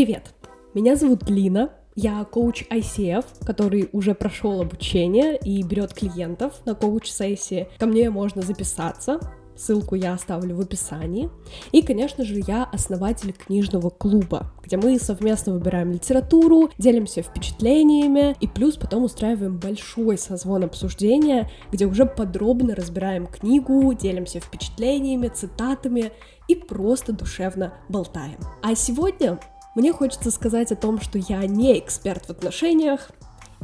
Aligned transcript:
Привет! 0.00 0.32
Меня 0.72 0.96
зовут 0.96 1.28
Лина, 1.28 1.74
я 1.94 2.24
коуч 2.24 2.64
ICF, 2.70 3.44
который 3.44 3.90
уже 3.92 4.14
прошел 4.14 4.62
обучение 4.62 5.36
и 5.36 5.62
берет 5.62 5.92
клиентов 5.92 6.54
на 6.64 6.74
коуч-сессии. 6.74 7.68
Ко 7.78 7.84
мне 7.84 8.08
можно 8.08 8.40
записаться, 8.40 9.20
ссылку 9.54 9.94
я 9.96 10.14
оставлю 10.14 10.56
в 10.56 10.60
описании. 10.60 11.28
И, 11.72 11.82
конечно 11.82 12.24
же, 12.24 12.40
я 12.46 12.64
основатель 12.64 13.34
книжного 13.34 13.90
клуба, 13.90 14.54
где 14.64 14.78
мы 14.78 14.98
совместно 14.98 15.52
выбираем 15.52 15.92
литературу, 15.92 16.70
делимся 16.78 17.20
впечатлениями 17.20 18.34
и 18.40 18.48
плюс 18.48 18.76
потом 18.76 19.04
устраиваем 19.04 19.58
большой 19.58 20.16
созвон 20.16 20.64
обсуждения, 20.64 21.50
где 21.72 21.84
уже 21.84 22.06
подробно 22.06 22.74
разбираем 22.74 23.26
книгу, 23.26 23.92
делимся 23.92 24.40
впечатлениями, 24.40 25.28
цитатами 25.28 26.12
и 26.48 26.54
просто 26.54 27.12
душевно 27.12 27.74
болтаем. 27.90 28.38
А 28.62 28.74
сегодня 28.74 29.38
мне 29.74 29.92
хочется 29.92 30.30
сказать 30.30 30.72
о 30.72 30.76
том, 30.76 31.00
что 31.00 31.18
я 31.18 31.46
не 31.46 31.78
эксперт 31.78 32.26
в 32.26 32.30
отношениях, 32.30 33.10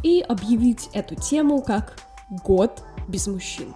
и 0.02 0.20
объявить 0.20 0.88
эту 0.92 1.14
тему 1.14 1.62
как 1.62 1.98
«Год 2.44 2.82
без 3.08 3.26
мужчин». 3.26 3.74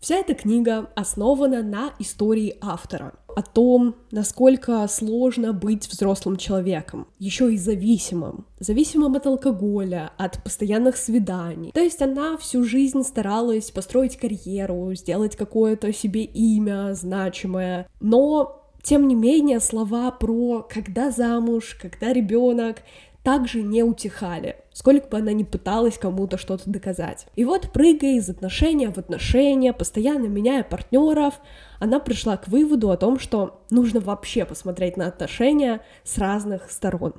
Вся 0.00 0.16
эта 0.16 0.34
книга 0.34 0.90
основана 0.96 1.62
на 1.62 1.92
истории 2.00 2.56
автора, 2.60 3.12
о 3.36 3.42
том, 3.42 3.94
насколько 4.10 4.84
сложно 4.88 5.52
быть 5.52 5.88
взрослым 5.88 6.36
человеком, 6.36 7.06
еще 7.20 7.52
и 7.52 7.56
зависимым, 7.56 8.46
зависимым 8.58 9.14
от 9.14 9.26
алкоголя, 9.26 10.10
от 10.18 10.42
постоянных 10.42 10.96
свиданий. 10.96 11.70
То 11.70 11.80
есть 11.80 12.02
она 12.02 12.36
всю 12.36 12.64
жизнь 12.64 13.04
старалась 13.04 13.70
построить 13.70 14.16
карьеру, 14.16 14.92
сделать 14.94 15.36
какое-то 15.36 15.92
себе 15.92 16.24
имя 16.24 16.94
значимое, 16.94 17.86
но 18.00 18.61
тем 18.82 19.06
не 19.08 19.14
менее, 19.14 19.60
слова 19.60 20.10
про 20.10 20.66
когда 20.68 21.10
замуж, 21.10 21.76
когда 21.80 22.12
ребенок 22.12 22.78
также 23.22 23.62
не 23.62 23.84
утихали, 23.84 24.56
сколько 24.72 25.08
бы 25.08 25.18
она 25.18 25.32
ни 25.32 25.44
пыталась 25.44 25.96
кому-то 25.96 26.38
что-то 26.38 26.68
доказать. 26.68 27.26
И 27.36 27.44
вот, 27.44 27.72
прыгая 27.72 28.16
из 28.16 28.28
отношения 28.28 28.90
в 28.90 28.98
отношения, 28.98 29.72
постоянно 29.72 30.26
меняя 30.26 30.64
партнеров, 30.64 31.40
она 31.78 32.00
пришла 32.00 32.36
к 32.36 32.48
выводу 32.48 32.90
о 32.90 32.96
том, 32.96 33.18
что 33.18 33.62
нужно 33.70 34.00
вообще 34.00 34.44
посмотреть 34.44 34.96
на 34.96 35.06
отношения 35.06 35.82
с 36.02 36.18
разных 36.18 36.70
сторон. 36.70 37.14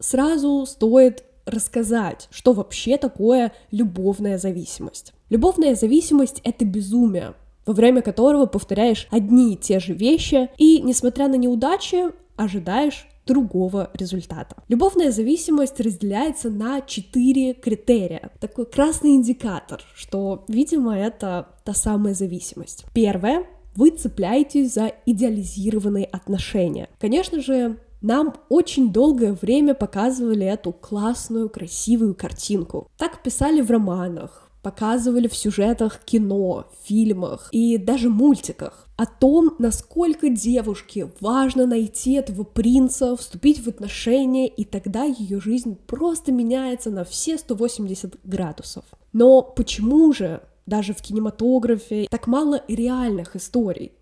Сразу 0.00 0.66
стоит 0.66 1.24
рассказать, 1.46 2.28
что 2.30 2.52
вообще 2.52 2.98
такое 2.98 3.52
любовная 3.70 4.38
зависимость. 4.38 5.14
Любовная 5.30 5.74
зависимость— 5.74 6.40
это 6.44 6.64
безумие, 6.64 7.34
во 7.66 7.72
время 7.72 8.02
которого 8.02 8.46
повторяешь 8.46 9.06
одни 9.10 9.54
и 9.54 9.56
те 9.56 9.80
же 9.80 9.94
вещи, 9.94 10.50
и, 10.58 10.80
несмотря 10.80 11.28
на 11.28 11.36
неудачи, 11.36 12.12
ожидаешь 12.36 13.06
другого 13.26 13.90
результата. 13.94 14.56
Любовная 14.68 15.10
зависимость 15.10 15.80
разделяется 15.80 16.50
на 16.50 16.80
четыре 16.82 17.54
критерия. 17.54 18.30
Такой 18.40 18.66
красный 18.66 19.14
индикатор, 19.14 19.82
что, 19.94 20.44
видимо, 20.48 20.96
это 20.96 21.48
та 21.64 21.72
самая 21.72 22.14
зависимость. 22.14 22.84
Первое 22.92 23.46
вы 23.76 23.90
цепляетесь 23.90 24.74
за 24.74 24.92
идеализированные 25.06 26.04
отношения. 26.04 26.88
Конечно 27.00 27.40
же, 27.40 27.78
нам 28.02 28.34
очень 28.50 28.92
долгое 28.92 29.32
время 29.32 29.74
показывали 29.74 30.46
эту 30.46 30.72
классную, 30.72 31.48
красивую 31.48 32.14
картинку. 32.14 32.88
Так 32.98 33.22
писали 33.22 33.62
в 33.62 33.70
романах, 33.70 34.50
показывали 34.64 35.28
в 35.28 35.36
сюжетах 35.36 36.00
кино, 36.04 36.66
фильмах 36.84 37.50
и 37.52 37.76
даже 37.76 38.08
мультиках 38.08 38.88
о 38.96 39.04
том, 39.04 39.54
насколько 39.58 40.30
девушке 40.30 41.10
важно 41.20 41.66
найти 41.66 42.14
этого 42.14 42.44
принца, 42.44 43.14
вступить 43.14 43.62
в 43.62 43.68
отношения, 43.68 44.48
и 44.48 44.64
тогда 44.64 45.04
ее 45.04 45.38
жизнь 45.38 45.76
просто 45.86 46.32
меняется 46.32 46.90
на 46.90 47.04
все 47.04 47.36
180 47.36 48.20
градусов. 48.24 48.84
Но 49.12 49.42
почему 49.42 50.12
же 50.12 50.40
даже 50.64 50.94
в 50.94 51.02
кинематографе 51.02 52.06
так 52.10 52.26
мало 52.26 52.62
реальных 52.66 53.36
историй? 53.36 53.92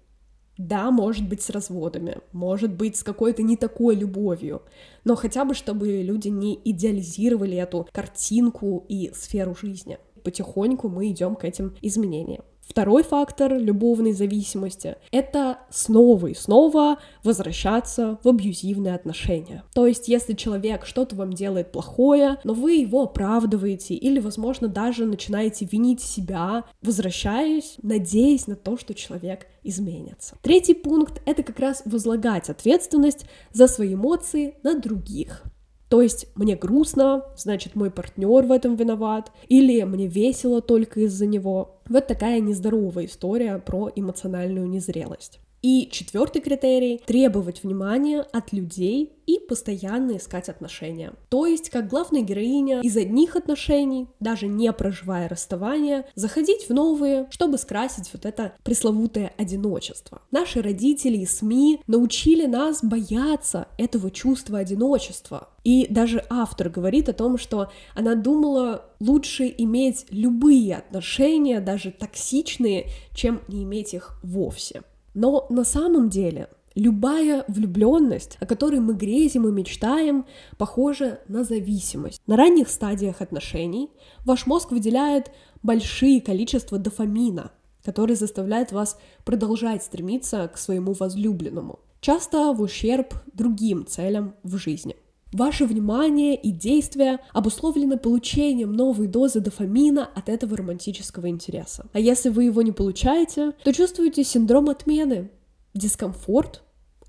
Да, 0.59 0.91
может 0.91 1.29
быть, 1.29 1.43
с 1.43 1.51
разводами, 1.51 2.19
может 2.33 2.73
быть, 2.73 2.97
с 2.97 3.03
какой-то 3.03 3.43
не 3.43 3.57
такой 3.57 3.97
любовью, 3.97 4.63
но 5.03 5.17
хотя 5.17 5.45
бы, 5.45 5.55
чтобы 5.55 6.03
люди 6.03 6.29
не 6.29 6.61
идеализировали 6.65 7.57
эту 7.57 7.89
картинку 7.91 8.85
и 8.89 9.11
сферу 9.15 9.57
жизни 9.61 9.99
потихоньку 10.23 10.89
мы 10.89 11.11
идем 11.11 11.37
к 11.37 11.45
этим 11.45 11.75
изменениям. 11.83 12.45
Второй 12.73 13.03
фактор 13.03 13.59
любовной 13.59 14.13
зависимости— 14.13 14.97
это 15.13 15.59
снова 15.69 16.29
и 16.29 16.35
снова 16.35 16.99
возвращаться 17.25 18.19
в 18.23 18.29
абьюзивные 18.29 18.95
отношения. 18.95 19.65
То 19.75 19.87
есть, 19.87 20.09
если 20.09 20.33
человек 20.35 20.87
что-то 20.87 21.17
вам 21.17 21.33
делает 21.33 21.73
плохое, 21.73 22.39
но 22.45 22.55
вы 22.55 22.77
его 22.77 23.03
оправдываете 23.03 23.95
или, 23.95 24.21
возможно, 24.21 24.69
даже 24.69 25.05
начинаете 25.05 25.69
винить 25.71 26.01
себя, 26.01 26.65
возвращаясь, 26.81 27.75
надеясь 27.83 28.47
на 28.47 28.57
то, 28.57 28.79
что 28.79 28.95
человек 28.95 29.49
изменится. 29.65 30.37
Третий 30.41 30.75
пункт— 30.75 31.21
это 31.27 31.43
как 31.43 31.59
раз 31.59 31.83
возлагать 31.85 32.49
ответственность 32.49 33.27
за 33.53 33.67
свои 33.67 33.95
эмоции 33.95 34.55
на 34.63 34.79
других. 34.79 35.43
То 35.93 36.01
есть 36.01 36.27
мне 36.37 36.57
грустно, 36.57 37.27
значит 37.37 37.75
мой 37.75 37.91
партнер 37.91 38.47
в 38.47 38.51
этом 38.51 38.77
виноват, 38.77 39.31
или 39.49 39.83
мне 39.83 40.07
весело 40.07 40.63
только 40.63 41.01
из-за 41.01 41.27
него. 41.27 41.83
Вот 41.87 42.07
такая 42.07 42.41
нездоровая 42.41 43.05
история 43.05 43.59
про 43.59 43.91
эмоциональную 43.95 44.67
незрелость. 44.67 45.39
И 45.63 45.89
четвертый 45.93 46.43
критерий— 46.43 47.01
требовать 47.07 47.63
внимания 47.63 48.21
от 48.33 48.53
людей 48.53 49.13
и 49.27 49.39
постоянно 49.39 50.17
искать 50.17 50.49
отношения. 50.49 51.13
То 51.29 51.47
есть, 51.47 51.71
как 51.71 51.89
главная 51.89 52.23
героиня 52.23 52.81
из 52.81 52.97
одних 52.97 53.37
отношений, 53.37 54.09
даже 54.19 54.49
не 54.49 54.73
проживая 54.73 55.29
расставания, 55.29 56.05
заходить 56.17 56.69
в 56.69 56.75
новые, 56.75 57.29
чтобы 57.31 57.59
скрасить 57.59 58.11
вот 58.13 58.27
это 58.27 58.55
пресловутое 58.65 59.33
одиночество. 59.39 60.23
Наши 60.33 60.61
родители 60.61 61.19
и 61.19 61.27
СМИ 61.27 61.81
научили 61.87 62.47
нас 62.47 62.83
бояться 62.83 63.69
этого 63.79 64.11
чувства 64.11 64.59
одиночества. 64.59 65.49
И 65.63 65.87
даже 65.89 66.25
автор 66.29 66.69
говорит 66.69 67.09
о 67.09 67.13
том, 67.13 67.39
что 67.39 67.71
она 67.95 68.17
думала 68.17 68.87
лучше 68.99 69.53
иметь 69.59 70.07
любые 70.11 70.77
отношения, 70.77 71.61
даже 71.61 71.93
токсичные, 71.93 72.87
чем 73.15 73.43
не 73.47 73.63
иметь 73.63 73.95
их 73.95 74.19
вовсе. 74.25 74.83
Но 75.15 75.47
на 75.51 75.65
самом 75.65 76.09
деле 76.09 76.49
любая 76.75 77.45
влюбленность, 77.49 78.37
о 78.41 78.47
которой 78.47 78.81
мы 78.81 78.95
грезим 78.95 79.47
и 79.47 79.53
мечтаем, 79.53 80.27
похожа 80.59 81.21
на 81.29 81.45
зависимость. 81.45 82.21
На 82.27 82.37
ранних 82.37 82.69
стадиях 82.69 83.21
отношений 83.21 83.91
ваш 84.25 84.47
мозг 84.47 84.71
выделяет 84.71 85.31
большие 85.63 86.21
количества 86.21 86.79
дофамина, 86.79 87.53
который 87.85 88.17
заставляет 88.17 88.73
вас 88.73 88.99
продолжать 89.25 89.83
стремиться 89.83 90.49
к 90.49 90.57
своему 90.57 90.93
возлюбленному, 90.93 91.81
часто 92.01 92.53
в 92.53 92.61
ущерб 92.61 93.15
другим 93.33 93.87
целям 93.87 94.35
в 94.43 94.57
жизни. 94.57 94.97
Ваше 95.33 95.65
внимание 95.65 96.37
и 96.37 96.51
действия 96.51 97.21
обусловлены 97.33 97.97
получением 97.97 98.73
новой 98.73 99.07
дозы 99.07 99.41
дофамина 99.41 100.09
от 100.15 100.29
этого 100.29 100.59
романтического 100.59 101.29
интереса. 101.29 101.87
А 101.95 102.01
если 102.01 102.29
вы 102.29 102.45
его 102.45 102.61
не 102.61 102.73
получаете, 102.73 103.53
то 103.65 103.73
чувствуете 103.73 104.25
синдром 104.25 104.69
отмены, 104.69 105.31
дискомфорт, 105.73 106.63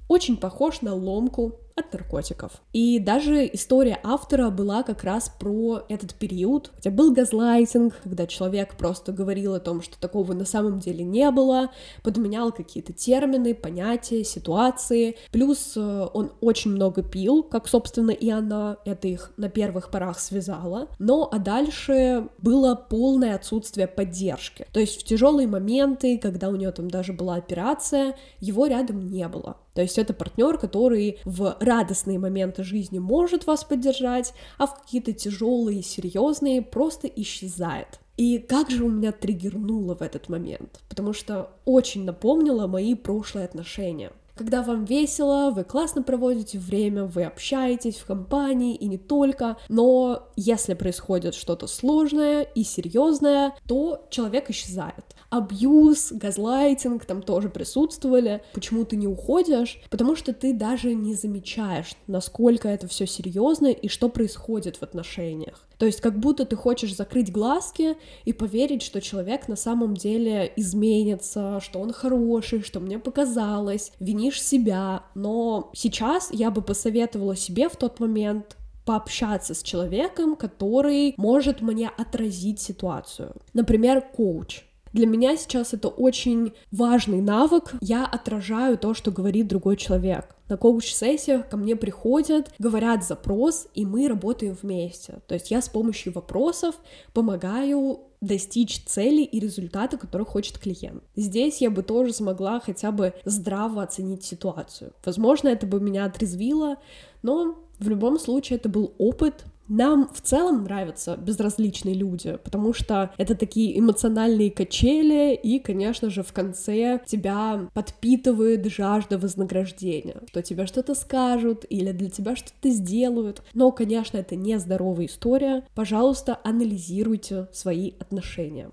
очень 0.08 0.38
похож 0.38 0.82
на 0.82 0.94
ломку 0.94 1.60
от 1.76 1.92
наркотиков. 1.94 2.52
И 2.72 3.00
даже 3.00 3.50
история 3.52 4.00
автора 4.04 4.50
была 4.50 4.84
как 4.84 5.04
раз 5.04 5.30
про 5.40 5.84
этот 5.90 6.14
период, 6.16 6.72
хотя 6.76 6.92
был 6.92 7.14
газлайтинг, 7.14 7.96
когда 8.04 8.28
человек 8.28 8.76
просто 8.78 9.12
говорил 9.12 9.54
о 9.56 9.60
том, 9.60 9.82
что 9.82 10.00
такого 10.00 10.34
на 10.34 10.46
самом 10.46 10.80
деле 10.80 11.04
не 11.04 11.30
было, 11.32 11.72
подменял 12.04 12.52
какие-то 12.52 12.94
термины, 12.94 13.56
понятия, 13.56 14.24
ситуации, 14.24 15.18
плюс 15.32 15.74
э, 15.76 16.08
он 16.14 16.32
очень 16.42 16.72
много 16.72 17.02
пил, 17.02 17.44
как, 17.44 17.68
собственно, 17.68 18.12
и 18.12 18.30
она, 18.30 18.78
это 18.86 19.08
их 19.08 19.32
на 19.38 19.50
первых 19.50 19.90
порах 19.90 20.20
связала, 20.20 20.90
но 21.00 21.30
а 21.32 21.40
дальше 21.40 22.28
было 22.38 22.76
полное 22.76 23.36
отсутствие 23.36 23.88
поддержки, 23.88 24.68
то 24.72 24.80
есть 24.80 25.02
в 25.02 25.04
тяжелые 25.04 25.48
моменты, 25.48 26.18
когда 26.18 26.50
у 26.50 26.56
нее 26.56 26.72
там 26.72 26.90
даже 26.90 27.14
была 27.14 27.36
операция, 27.36 28.16
его 28.40 28.68
рядом 28.68 29.08
не 29.08 29.28
было. 29.28 29.58
То 29.74 29.82
есть 29.82 29.98
это 29.98 30.14
партнер, 30.14 30.58
который 30.58 31.20
в 31.26 31.58
радостные 31.64 32.20
моменты 32.20 32.64
жизни 32.64 33.00
может 33.00 33.48
вас 33.48 33.64
поддержать, 33.64 34.34
а 34.58 34.68
в 34.68 34.82
какие-то 34.82 35.14
тяжелые, 35.14 35.82
серьезные 35.82 36.62
просто 36.62 37.08
исчезает. 37.08 38.00
И 38.18 38.38
как 38.38 38.70
же 38.70 38.84
у 38.84 38.90
меня 38.90 39.12
триггернуло 39.12 39.96
в 39.96 40.02
этот 40.02 40.30
момент, 40.30 40.82
потому 40.88 41.14
что 41.14 41.50
очень 41.66 42.06
напомнило 42.06 42.68
мои 42.68 42.94
прошлые 42.94 43.46
отношения. 43.46 44.12
Когда 44.36 44.64
вам 44.64 44.86
весело, 44.86 45.52
вы 45.52 45.64
классно 45.64 46.02
проводите 46.04 46.58
время, 46.58 47.06
вы 47.06 47.24
общаетесь 47.24 47.98
в 47.98 48.06
компании 48.06 48.76
и 48.76 48.88
не 48.88 48.98
только, 48.98 49.58
но 49.70 50.30
если 50.36 50.74
происходит 50.74 51.36
что-то 51.36 51.68
сложное 51.68 52.42
и 52.42 52.64
серьезное, 52.64 53.56
то 53.68 54.08
человек 54.10 54.50
исчезает. 54.50 55.06
Абьюз, 55.30 56.12
газлайтинг 56.12 57.06
там 57.06 57.22
тоже 57.22 57.50
присутствовали. 57.50 58.44
Почему 58.54 58.86
ты 58.86 58.96
не 58.96 59.08
уходишь? 59.08 59.82
Потому 59.90 60.16
что 60.16 60.34
ты 60.34 60.54
даже 60.54 60.94
не 60.94 61.16
замечаешь, 61.16 61.96
насколько 62.08 62.68
это 62.68 62.88
все 62.88 63.08
серьезно 63.08 63.68
и 63.68 63.88
что 63.88 64.10
происходит 64.10 64.78
в 64.78 64.84
отношениях. 64.84 65.68
То 65.78 65.86
есть 65.86 66.02
как 66.02 66.20
будто 66.20 66.46
ты 66.46 66.56
хочешь 66.56 66.96
закрыть 66.96 67.32
глазки 67.32 67.96
и 68.26 68.34
поверить, 68.34 68.82
что 68.82 69.02
человек 69.02 69.48
на 69.48 69.56
самом 69.56 69.96
деле 69.96 70.52
изменится, 70.56 71.60
что 71.62 71.80
он 71.80 71.94
хороший, 71.94 72.62
что 72.62 72.80
мне 72.80 73.00
показалось, 73.00 73.92
винишь 74.00 74.42
себя. 74.42 75.04
Но 75.16 75.72
сейчас 75.74 76.30
я 76.32 76.52
бы 76.52 76.62
посоветовала 76.62 77.36
себе 77.36 77.70
в 77.70 77.76
тот 77.76 78.00
момент 78.00 78.58
пообщаться 78.86 79.54
с 79.54 79.64
человеком, 79.64 80.36
который 80.36 81.14
может 81.18 81.62
мне 81.62 81.90
отразить 81.98 82.60
ситуацию. 82.60 83.34
Например, 83.54 84.02
коуч. 84.02 84.64
Для 84.94 85.08
меня 85.08 85.36
сейчас 85.36 85.74
это 85.74 85.88
очень 85.88 86.54
важный 86.72 87.20
навык. 87.20 87.74
Я 87.82 88.06
отражаю 88.06 88.78
то, 88.78 88.94
что 88.94 89.12
говорит 89.12 89.48
другой 89.48 89.76
человек. 89.76 90.36
На 90.50 90.58
коуч-сессиях 90.58 91.50
ко 91.50 91.58
мне 91.58 91.76
приходят, 91.76 92.54
говорят 92.60 93.04
запрос, 93.04 93.68
и 93.74 93.86
мы 93.86 94.08
работаем 94.08 94.56
вместе. 94.62 95.22
То 95.28 95.34
есть 95.34 95.50
я 95.50 95.62
с 95.64 95.70
помощью 95.70 96.14
вопросов 96.14 96.76
помогаю 97.14 98.02
достичь 98.22 98.84
цели 98.86 99.24
и 99.24 99.40
результата, 99.40 99.98
который 99.98 100.26
хочет 100.26 100.60
клиент. 100.60 101.04
Здесь 101.16 101.60
я 101.60 101.72
бы 101.72 101.82
тоже 101.82 102.14
смогла 102.14 102.60
хотя 102.60 102.92
бы 102.92 103.14
здраво 103.26 103.82
оценить 103.82 104.24
ситуацию. 104.24 104.94
Возможно, 105.04 105.50
это 105.50 105.66
бы 105.66 105.80
меня 105.80 106.06
отрезвило, 106.06 106.78
но 107.24 107.58
в 107.80 107.90
любом 107.90 108.20
случае 108.20 108.58
это 108.58 108.70
был 108.70 108.94
опыт, 108.98 109.46
нам 109.68 110.10
в 110.14 110.22
целом 110.22 110.64
нравятся 110.64 111.16
безразличные 111.16 111.96
люди, 111.96 112.38
потому 112.44 112.74
что 112.74 113.12
это 113.18 113.36
такие 113.36 113.80
эмоциональные 113.80 114.52
качели, 114.52 115.36
и, 115.36 115.60
конечно 115.60 116.10
же, 116.10 116.24
в 116.24 116.34
конце 116.34 117.00
тебя 117.06 117.70
подпитывает 117.74 118.66
жажда 118.66 119.18
вознаграждения, 119.18 120.22
что 120.28 120.42
тебе 120.42 120.66
что-то 120.66 120.96
скажут 120.96 121.66
или 121.70 121.92
для 121.92 122.10
тебя 122.10 122.36
что-то 122.36 122.70
сделают. 122.70 123.42
Но, 123.54 123.72
конечно, 123.72 124.18
это 124.18 124.36
не 124.36 124.60
здоровая 124.60 125.06
история. 125.06 125.66
Пожалуйста, 125.76 126.40
анализируйте 126.44 127.48
свои 127.54 127.94
отношения. 128.00 128.72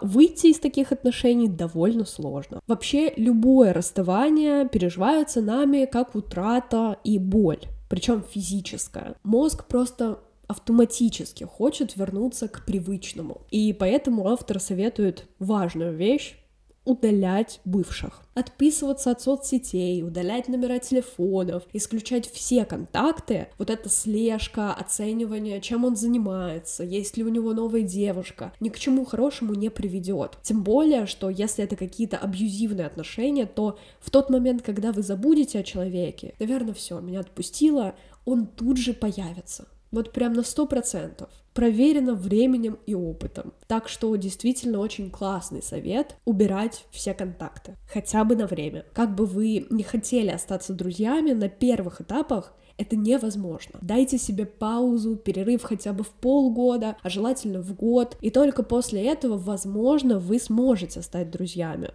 Выйти 0.00 0.48
из 0.48 0.58
таких 0.58 0.92
отношений 0.92 1.48
довольно 1.48 2.04
сложно. 2.04 2.60
Вообще, 2.66 3.12
любое 3.16 3.72
расставание 3.72 4.68
переживается 4.68 5.40
нами 5.40 5.84
как 5.90 6.14
утрата 6.14 6.98
и 7.04 7.18
боль 7.18 7.60
причем 7.88 8.22
физическое. 8.22 9.14
Мозг 9.22 9.66
просто 9.66 10.20
автоматически 10.46 11.44
хочет 11.44 11.96
вернуться 11.96 12.48
к 12.48 12.64
привычному. 12.64 13.42
И 13.50 13.72
поэтому 13.72 14.28
автор 14.28 14.60
советует 14.60 15.26
важную 15.38 15.94
вещь 15.94 16.36
удалять 16.84 17.60
бывших, 17.64 18.22
отписываться 18.34 19.10
от 19.10 19.20
соцсетей, 19.20 20.02
удалять 20.02 20.48
номера 20.48 20.78
телефонов, 20.78 21.62
исключать 21.72 22.30
все 22.30 22.64
контакты, 22.64 23.48
вот 23.58 23.70
эта 23.70 23.88
слежка, 23.88 24.74
оценивание, 24.74 25.60
чем 25.60 25.84
он 25.84 25.96
занимается, 25.96 26.84
есть 26.84 27.16
ли 27.16 27.24
у 27.24 27.28
него 27.28 27.52
новая 27.54 27.82
девушка, 27.82 28.52
ни 28.60 28.68
к 28.68 28.78
чему 28.78 29.04
хорошему 29.04 29.54
не 29.54 29.70
приведет. 29.70 30.38
Тем 30.42 30.62
более, 30.62 31.06
что 31.06 31.30
если 31.30 31.64
это 31.64 31.76
какие-то 31.76 32.18
абьюзивные 32.18 32.86
отношения, 32.86 33.46
то 33.46 33.78
в 34.00 34.10
тот 34.10 34.30
момент, 34.30 34.62
когда 34.62 34.92
вы 34.92 35.02
забудете 35.02 35.60
о 35.60 35.62
человеке, 35.62 36.34
наверное, 36.38 36.74
все, 36.74 37.00
меня 37.00 37.20
отпустило, 37.20 37.94
он 38.24 38.46
тут 38.46 38.78
же 38.78 38.94
появится. 38.94 39.66
Вот 39.94 40.10
прям 40.10 40.32
на 40.32 40.42
сто 40.42 40.66
процентов 40.66 41.30
проверено 41.52 42.14
временем 42.14 42.80
и 42.84 42.96
опытом. 42.96 43.52
Так 43.68 43.88
что 43.88 44.16
действительно 44.16 44.80
очень 44.80 45.08
классный 45.08 45.62
совет— 45.62 46.16
убирать 46.24 46.84
все 46.90 47.14
контакты, 47.14 47.76
хотя 47.88 48.24
бы 48.24 48.34
на 48.34 48.48
время. 48.48 48.84
Как 48.92 49.14
бы 49.14 49.24
вы 49.24 49.68
не 49.70 49.84
хотели 49.84 50.30
остаться 50.30 50.72
друзьями, 50.72 51.30
на 51.30 51.48
первых 51.48 52.00
этапах 52.00 52.54
это 52.76 52.96
невозможно. 52.96 53.78
Дайте 53.82 54.18
себе 54.18 54.46
паузу, 54.46 55.14
перерыв 55.14 55.62
хотя 55.62 55.92
бы 55.92 56.02
в 56.02 56.10
полгода, 56.10 56.96
а 57.00 57.08
желательно 57.08 57.62
в 57.62 57.72
год, 57.76 58.16
и 58.20 58.30
только 58.30 58.64
после 58.64 59.06
этого, 59.06 59.38
возможно, 59.38 60.18
вы 60.18 60.40
сможете 60.40 61.02
стать 61.02 61.30
друзьями. 61.30 61.92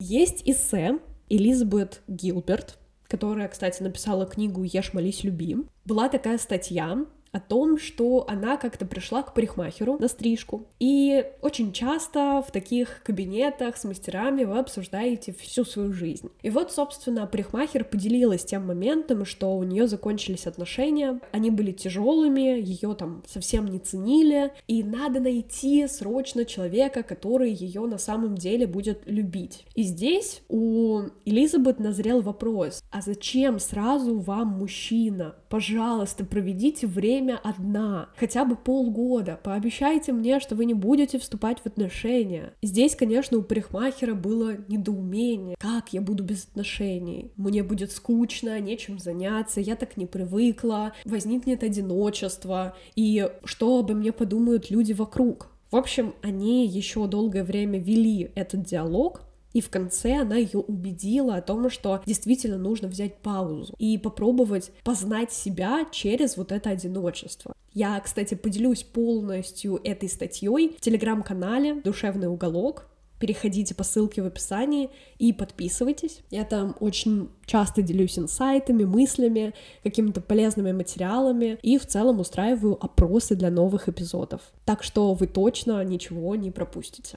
Есть 0.00 0.42
эссе 0.46 1.00
Элизабет 1.28 2.00
Гилберт, 2.08 2.78
которая, 3.12 3.46
кстати, 3.48 3.82
написала 3.82 4.24
книгу 4.24 4.62
«Ешь, 4.62 4.94
молись, 4.94 5.22
люби». 5.22 5.58
Была 5.84 6.08
такая 6.08 6.38
статья, 6.38 7.04
о 7.32 7.40
том, 7.40 7.78
что 7.78 8.26
она 8.28 8.56
как-то 8.58 8.84
пришла 8.84 9.22
к 9.22 9.34
парикмахеру 9.34 9.96
на 9.98 10.08
стрижку. 10.08 10.66
И 10.78 11.24
очень 11.40 11.72
часто 11.72 12.44
в 12.46 12.52
таких 12.52 13.02
кабинетах 13.02 13.76
с 13.76 13.84
мастерами 13.84 14.44
вы 14.44 14.58
обсуждаете 14.58 15.32
всю 15.32 15.64
свою 15.64 15.92
жизнь. 15.92 16.30
И 16.42 16.50
вот, 16.50 16.72
собственно, 16.72 17.26
парикмахер 17.26 17.84
поделилась 17.84 18.44
тем 18.44 18.66
моментом, 18.66 19.24
что 19.24 19.56
у 19.56 19.62
нее 19.62 19.88
закончились 19.88 20.46
отношения, 20.46 21.20
они 21.32 21.50
были 21.50 21.72
тяжелыми, 21.72 22.60
ее 22.60 22.94
там 22.94 23.22
совсем 23.26 23.66
не 23.66 23.78
ценили, 23.78 24.52
и 24.68 24.82
надо 24.84 25.20
найти 25.20 25.86
срочно 25.86 26.44
человека, 26.44 27.02
который 27.02 27.52
ее 27.52 27.86
на 27.86 27.98
самом 27.98 28.36
деле 28.36 28.66
будет 28.66 29.02
любить. 29.06 29.64
И 29.74 29.82
здесь 29.82 30.42
у 30.48 31.02
Элизабет 31.24 31.80
назрел 31.80 32.20
вопрос, 32.20 32.82
а 32.90 33.00
зачем 33.00 33.58
сразу 33.58 34.18
вам 34.18 34.48
мужчина? 34.48 35.34
Пожалуйста, 35.52 36.24
проведите 36.24 36.86
время 36.86 37.38
одна, 37.44 38.08
хотя 38.16 38.46
бы 38.46 38.56
полгода. 38.56 39.38
Пообещайте 39.44 40.10
мне, 40.10 40.40
что 40.40 40.54
вы 40.54 40.64
не 40.64 40.72
будете 40.72 41.18
вступать 41.18 41.60
в 41.60 41.66
отношения. 41.66 42.54
Здесь, 42.62 42.96
конечно, 42.96 43.36
у 43.36 43.42
парикмахера 43.42 44.14
было 44.14 44.56
недоумение. 44.68 45.56
Как 45.58 45.92
я 45.92 46.00
буду 46.00 46.24
без 46.24 46.44
отношений? 46.44 47.32
Мне 47.36 47.62
будет 47.62 47.92
скучно, 47.92 48.58
нечем 48.60 48.98
заняться, 48.98 49.60
я 49.60 49.76
так 49.76 49.98
не 49.98 50.06
привыкла, 50.06 50.94
возникнет 51.04 51.62
одиночество, 51.62 52.74
и 52.96 53.28
что 53.44 53.80
обо 53.80 53.92
мне 53.92 54.10
подумают 54.10 54.70
люди 54.70 54.94
вокруг? 54.94 55.50
В 55.70 55.76
общем, 55.76 56.14
они 56.22 56.66
еще 56.66 57.06
долгое 57.06 57.44
время 57.44 57.78
вели 57.78 58.30
этот 58.36 58.62
диалог, 58.62 59.20
и 59.52 59.60
в 59.60 59.70
конце 59.70 60.20
она 60.20 60.36
ее 60.36 60.60
убедила 60.60 61.36
о 61.36 61.42
том, 61.42 61.70
что 61.70 62.02
действительно 62.06 62.58
нужно 62.58 62.88
взять 62.88 63.18
паузу 63.18 63.74
и 63.78 63.98
попробовать 63.98 64.70
познать 64.84 65.32
себя 65.32 65.86
через 65.90 66.36
вот 66.36 66.52
это 66.52 66.70
одиночество. 66.70 67.54
Я, 67.72 67.98
кстати, 68.00 68.34
поделюсь 68.34 68.82
полностью 68.82 69.80
этой 69.82 70.08
статьей 70.08 70.76
в 70.76 70.80
телеграм-канале 70.80 71.80
«Душевный 71.80 72.28
уголок», 72.28 72.88
переходите 73.22 73.72
по 73.72 73.84
ссылке 73.84 74.20
в 74.20 74.26
описании 74.26 74.90
и 75.18 75.32
подписывайтесь. 75.32 76.22
Я 76.30 76.44
там 76.44 76.74
очень 76.80 77.28
часто 77.46 77.80
делюсь 77.80 78.18
инсайтами, 78.18 78.82
мыслями, 78.82 79.54
какими-то 79.84 80.20
полезными 80.20 80.72
материалами 80.72 81.56
и 81.62 81.78
в 81.78 81.86
целом 81.86 82.18
устраиваю 82.18 82.84
опросы 82.84 83.36
для 83.36 83.52
новых 83.52 83.88
эпизодов. 83.88 84.40
Так 84.64 84.82
что 84.82 85.14
вы 85.14 85.28
точно 85.28 85.84
ничего 85.84 86.34
не 86.34 86.50
пропустите. 86.50 87.16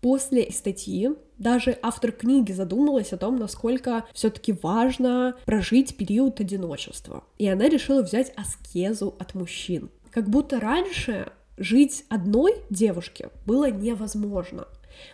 После 0.00 0.50
статьи 0.50 1.10
даже 1.38 1.78
автор 1.82 2.12
книги 2.12 2.52
задумалась 2.52 3.12
о 3.12 3.18
том, 3.18 3.36
насколько 3.36 4.04
все-таки 4.12 4.52
важно 4.52 5.36
прожить 5.44 5.96
период 5.96 6.40
одиночества. 6.40 7.24
И 7.38 7.46
она 7.46 7.68
решила 7.68 8.02
взять 8.02 8.32
аскезу 8.36 9.14
от 9.18 9.34
мужчин. 9.34 9.90
Как 10.10 10.28
будто 10.28 10.58
раньше 10.58 11.32
жить 11.56 12.04
одной 12.08 12.54
девушке 12.70 13.30
было 13.44 13.70
невозможно 13.70 14.66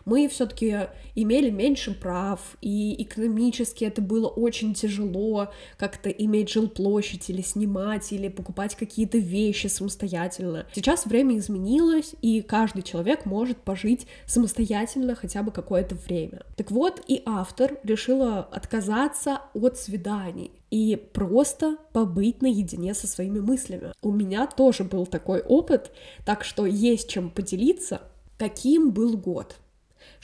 мы 0.05 0.29
все-таки 0.29 0.89
имели 1.15 1.51
меньше 1.51 1.93
прав, 1.95 2.57
и 2.61 3.03
экономически 3.03 3.85
это 3.85 4.03
было 4.03 4.29
очень 4.29 4.75
тяжело 4.75 5.49
как-то 5.79 6.11
иметь 6.11 6.51
жилплощадь 6.51 7.31
или 7.31 7.43
снимать, 7.43 8.13
или 8.13 8.29
покупать 8.29 8.75
какие-то 8.75 9.19
вещи 9.19 9.67
самостоятельно. 9.67 10.67
Сейчас 10.75 11.07
время 11.07 11.39
изменилось, 11.39 12.15
и 12.23 12.43
каждый 12.43 12.83
человек 12.83 13.25
может 13.25 13.59
пожить 13.59 14.07
самостоятельно 14.27 15.15
хотя 15.15 15.43
бы 15.43 15.53
какое-то 15.53 15.95
время. 15.95 16.43
Так 16.57 16.71
вот, 16.71 17.03
и 17.09 17.23
автор 17.25 17.79
решила 17.83 18.41
отказаться 18.41 19.41
от 19.55 19.79
свиданий 19.79 20.51
и 20.71 20.97
просто 20.97 21.77
побыть 21.93 22.43
наедине 22.43 22.95
со 22.95 23.07
своими 23.07 23.41
мыслями. 23.41 23.93
У 24.03 24.13
меня 24.13 24.47
тоже 24.47 24.85
был 24.85 25.07
такой 25.07 25.41
опыт, 25.41 25.93
так 26.25 26.45
что 26.45 26.67
есть 26.67 27.09
чем 27.09 27.31
поделиться. 27.31 28.03
Каким 28.39 28.91
был 28.91 29.17
год? 29.17 29.57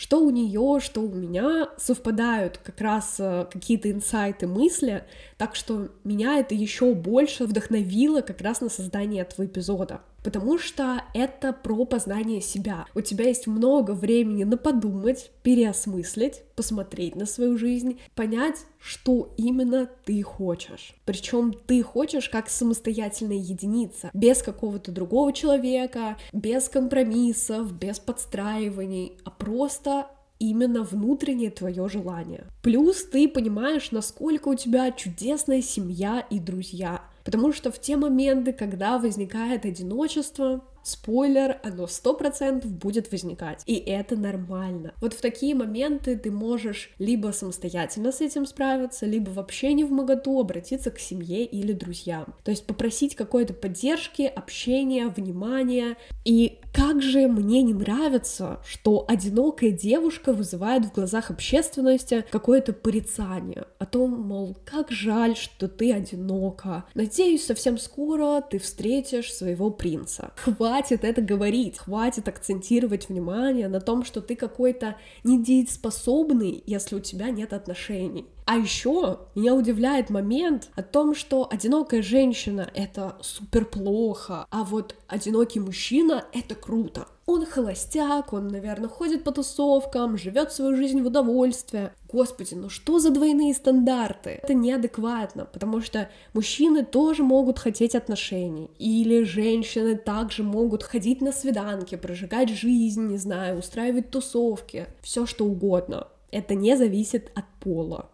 Что 0.03 0.19
у 0.19 0.31
нее, 0.31 0.81
что 0.81 1.01
у 1.01 1.15
меня 1.15 1.69
совпадают 1.79 2.59
как 2.59 2.81
раз 2.81 3.21
э, 3.21 3.47
какие-то 3.53 3.89
инсайты, 3.89 4.49
мысли, 4.49 5.05
так 5.39 5.55
что 5.55 5.91
меня 6.03 6.41
это 6.41 6.57
еще 6.57 6.93
больше 6.93 7.45
вдохновило 7.45 8.21
как 8.21 8.41
раз 8.41 8.61
на 8.61 8.69
создание 8.69 9.23
этого 9.23 9.47
эпизода. 9.47 10.01
Потому 10.23 10.59
что 10.59 11.03
это 11.15 11.53
про 11.53 11.85
познание 11.85 12.41
себя. 12.41 12.87
У 12.95 13.01
тебя 13.01 13.27
есть 13.27 13.47
много 13.47 13.93
времени 13.93 14.45
на 14.45 14.57
подумать, 14.57 15.31
переосмыслить, 15.43 16.43
посмотреть 16.57 17.17
на 17.17 17.27
свою 17.27 17.59
жизнь, 17.59 17.99
понять, 18.15 18.65
что 18.79 19.33
именно 19.37 19.89
ты 20.05 20.23
хочешь. 20.23 20.95
Причем 21.05 21.53
ты 21.53 21.83
хочешь 21.83 22.29
как 22.29 22.49
самостоятельная 22.49 23.37
единица, 23.37 24.11
без 24.13 24.43
какого-то 24.43 24.93
другого 24.93 25.33
человека, 25.33 26.17
без 26.33 26.69
компромиссов, 26.69 27.73
без 27.73 27.99
подстраиваний, 27.99 29.19
а 29.25 29.31
просто 29.31 30.07
именно 30.39 30.83
внутреннее 30.83 31.51
твое 31.51 31.89
желание. 31.89 32.47
Плюс 32.63 33.05
ты 33.05 33.29
понимаешь, 33.29 33.93
насколько 33.93 34.49
у 34.49 34.55
тебя 34.57 34.91
чудесная 34.91 35.63
семья 35.63 36.27
и 36.31 36.41
друзья. 36.41 37.03
Потому 37.25 37.53
что 37.53 37.71
в 37.71 37.79
те 37.79 37.97
моменты, 37.97 38.53
когда 38.53 38.99
возникает 38.99 39.65
одиночество, 39.65 40.65
спойлер, 40.83 41.61
оно 41.63 41.87
сто 41.87 42.15
процентов 42.15 42.71
будет 42.71 43.11
возникать. 43.13 43.63
И 43.67 43.77
это 43.77 44.17
нормально. 44.17 44.93
Вот 45.01 45.15
в 45.15 45.21
такие 45.21 45.55
моменты 45.55 46.17
ты 46.17 46.31
можешь 46.31 46.91
либо 46.99 47.29
самостоятельно 47.33 48.13
с 48.13 48.21
этим 48.21 48.47
справиться, 48.47 49.07
либо 49.07 49.31
вообще 49.31 49.73
не 49.73 49.85
в 49.85 49.93
моготу 49.93 50.41
обратиться 50.41 50.91
к 50.91 50.99
семье 50.99 51.45
или 51.45 51.73
друзьям. 51.73 52.35
То 52.45 52.51
есть 52.51 52.67
попросить 52.67 53.15
какой-то 53.15 53.55
поддержки, 53.55 54.23
общения, 54.23 55.09
внимания. 55.09 55.97
И 56.25 56.59
как 56.75 57.03
же 57.03 57.29
мне 57.29 57.63
не 57.63 57.75
нравится, 57.75 58.61
что 58.67 59.05
одинокая 59.07 59.71
девушка 59.71 60.33
вызывает 60.33 60.87
в 60.87 60.95
глазах 60.95 61.31
общественности 61.31 62.25
какое-то 62.31 62.73
порицание 62.73 63.67
о 63.79 63.87
том, 63.87 64.11
мол, 64.11 64.57
как 64.65 64.91
жаль, 64.91 65.37
что 65.37 65.69
ты 65.69 65.93
одинока. 65.93 66.85
Надеюсь, 66.95 67.45
совсем 67.45 67.79
скоро 67.79 68.41
ты 68.41 68.59
встретишь 68.59 69.33
своего 69.33 69.71
принца. 69.71 70.33
Хватит 70.37 70.72
хватит 70.73 71.05
это 71.05 71.21
говорить, 71.21 71.77
хватит 71.77 72.29
акцентировать 72.29 73.11
внимание 73.11 73.69
на 73.69 73.79
том, 73.79 74.07
что 74.07 74.23
ты 74.23 74.35
какой-то 74.35 74.97
недееспособный, 75.23 76.63
если 76.65 76.97
у 76.97 77.01
тебя 77.01 77.29
нет 77.29 77.53
отношений. 77.53 78.25
А 78.47 78.57
еще 78.57 79.19
меня 79.35 79.55
удивляет 79.55 80.09
момент 80.09 80.71
о 80.75 80.83
том, 80.83 81.15
что 81.15 81.47
одинокая 81.51 82.01
женщина— 82.01 82.71
это 82.75 83.19
супер 83.21 83.67
плохо, 83.67 84.47
а 84.51 84.65
вот 84.65 84.97
одинокий 85.09 85.61
мужчина— 85.61 86.25
это 86.33 86.55
круто. 86.55 87.07
Он 87.25 87.47
холостяк, 87.47 88.33
он, 88.33 88.49
наверное, 88.49 88.89
ходит 88.89 89.23
по 89.23 89.31
тусовкам, 89.31 90.19
живет 90.19 90.53
свою 90.53 90.77
жизнь 90.77 91.01
в 91.03 91.07
удовольствие. 91.07 91.93
Господи, 92.11 92.55
ну 92.55 92.69
что 92.69 92.99
за 92.99 93.11
двойные 93.11 93.55
стандарты? 93.55 94.41
Это 94.43 94.55
неадекватно, 94.55 95.45
потому 95.45 95.81
что 95.81 96.11
мужчины 96.35 96.85
тоже 96.85 97.23
могут 97.23 97.59
хотеть 97.59 97.95
отношений, 97.95 98.71
или 98.79 99.23
женщины 99.23 99.97
также 99.97 100.43
могут 100.43 100.83
ходить 100.83 101.21
на 101.21 101.33
свиданки, 101.33 101.97
прожигать 101.97 102.51
жизнь, 102.51 103.07
не 103.07 103.19
знаю, 103.19 103.59
устраивать 103.59 104.11
тусовки, 104.11 104.87
все 105.01 105.25
что 105.25 105.47
угодно. 105.47 106.09
Это 106.33 106.55
не 106.55 106.77
зависит 106.77 107.31
от 107.35 107.45
пола. 107.61 108.09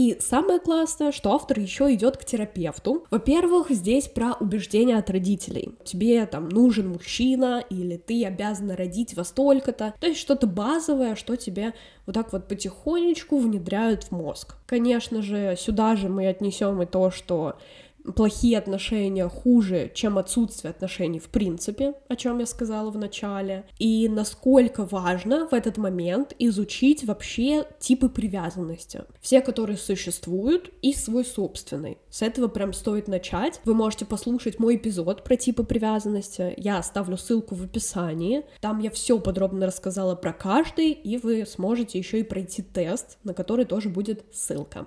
И 0.00 0.16
самое 0.18 0.60
классное, 0.60 1.12
что 1.12 1.34
автор 1.34 1.60
еще 1.60 1.92
идет 1.92 2.16
к 2.16 2.24
терапевту. 2.24 3.04
Во-первых, 3.10 3.68
здесь 3.68 4.08
про 4.08 4.32
убеждения 4.40 4.96
от 4.96 5.10
родителей. 5.10 5.74
Тебе 5.84 6.24
там 6.24 6.48
нужен 6.48 6.88
мужчина, 6.88 7.62
или 7.68 7.98
ты 7.98 8.24
обязана 8.24 8.76
родить 8.76 9.12
во 9.12 9.24
столько-то. 9.24 9.92
То 10.00 10.06
есть 10.06 10.18
что-то 10.18 10.46
базовое, 10.46 11.16
что 11.16 11.36
тебе 11.36 11.74
вот 12.06 12.14
так 12.14 12.32
вот 12.32 12.48
потихонечку 12.48 13.36
внедряют 13.36 14.04
в 14.04 14.12
мозг. 14.12 14.54
Конечно 14.64 15.20
же, 15.20 15.54
сюда 15.58 15.96
же 15.96 16.08
мы 16.08 16.28
отнесем 16.28 16.80
и 16.80 16.86
то, 16.86 17.10
что 17.10 17.58
плохие 18.16 18.58
отношения 18.58 19.28
хуже, 19.28 19.90
чем 19.94 20.18
отсутствие 20.18 20.70
отношений 20.70 21.18
в 21.18 21.28
принципе, 21.28 21.94
о 22.08 22.16
чем 22.16 22.38
я 22.38 22.46
сказала 22.46 22.90
в 22.90 22.98
начале, 22.98 23.66
и 23.78 24.08
насколько 24.08 24.84
важно 24.84 25.48
в 25.48 25.54
этот 25.54 25.78
момент 25.78 26.34
изучить 26.38 27.04
вообще 27.04 27.66
типы 27.78 28.08
привязанности, 28.08 29.02
все, 29.20 29.40
которые 29.40 29.76
существуют, 29.76 30.70
и 30.82 30.92
свой 30.92 31.24
собственный. 31.24 31.98
С 32.10 32.22
этого 32.22 32.48
прям 32.48 32.72
стоит 32.72 33.08
начать. 33.08 33.60
Вы 33.64 33.74
можете 33.74 34.04
послушать 34.04 34.58
мой 34.58 34.76
эпизод 34.76 35.24
про 35.24 35.36
типы 35.36 35.64
привязанности, 35.64 36.54
я 36.56 36.78
оставлю 36.78 37.16
ссылку 37.16 37.54
в 37.54 37.62
описании, 37.62 38.44
там 38.60 38.78
я 38.78 38.90
все 38.90 39.18
подробно 39.18 39.66
рассказала 39.66 40.14
про 40.14 40.32
каждый, 40.32 40.92
и 40.92 41.16
вы 41.18 41.44
сможете 41.46 41.98
еще 41.98 42.20
и 42.20 42.24
пройти 42.24 42.62
тест, 42.62 43.18
на 43.24 43.34
который 43.34 43.64
тоже 43.64 43.88
будет 43.88 44.24
ссылка. 44.32 44.86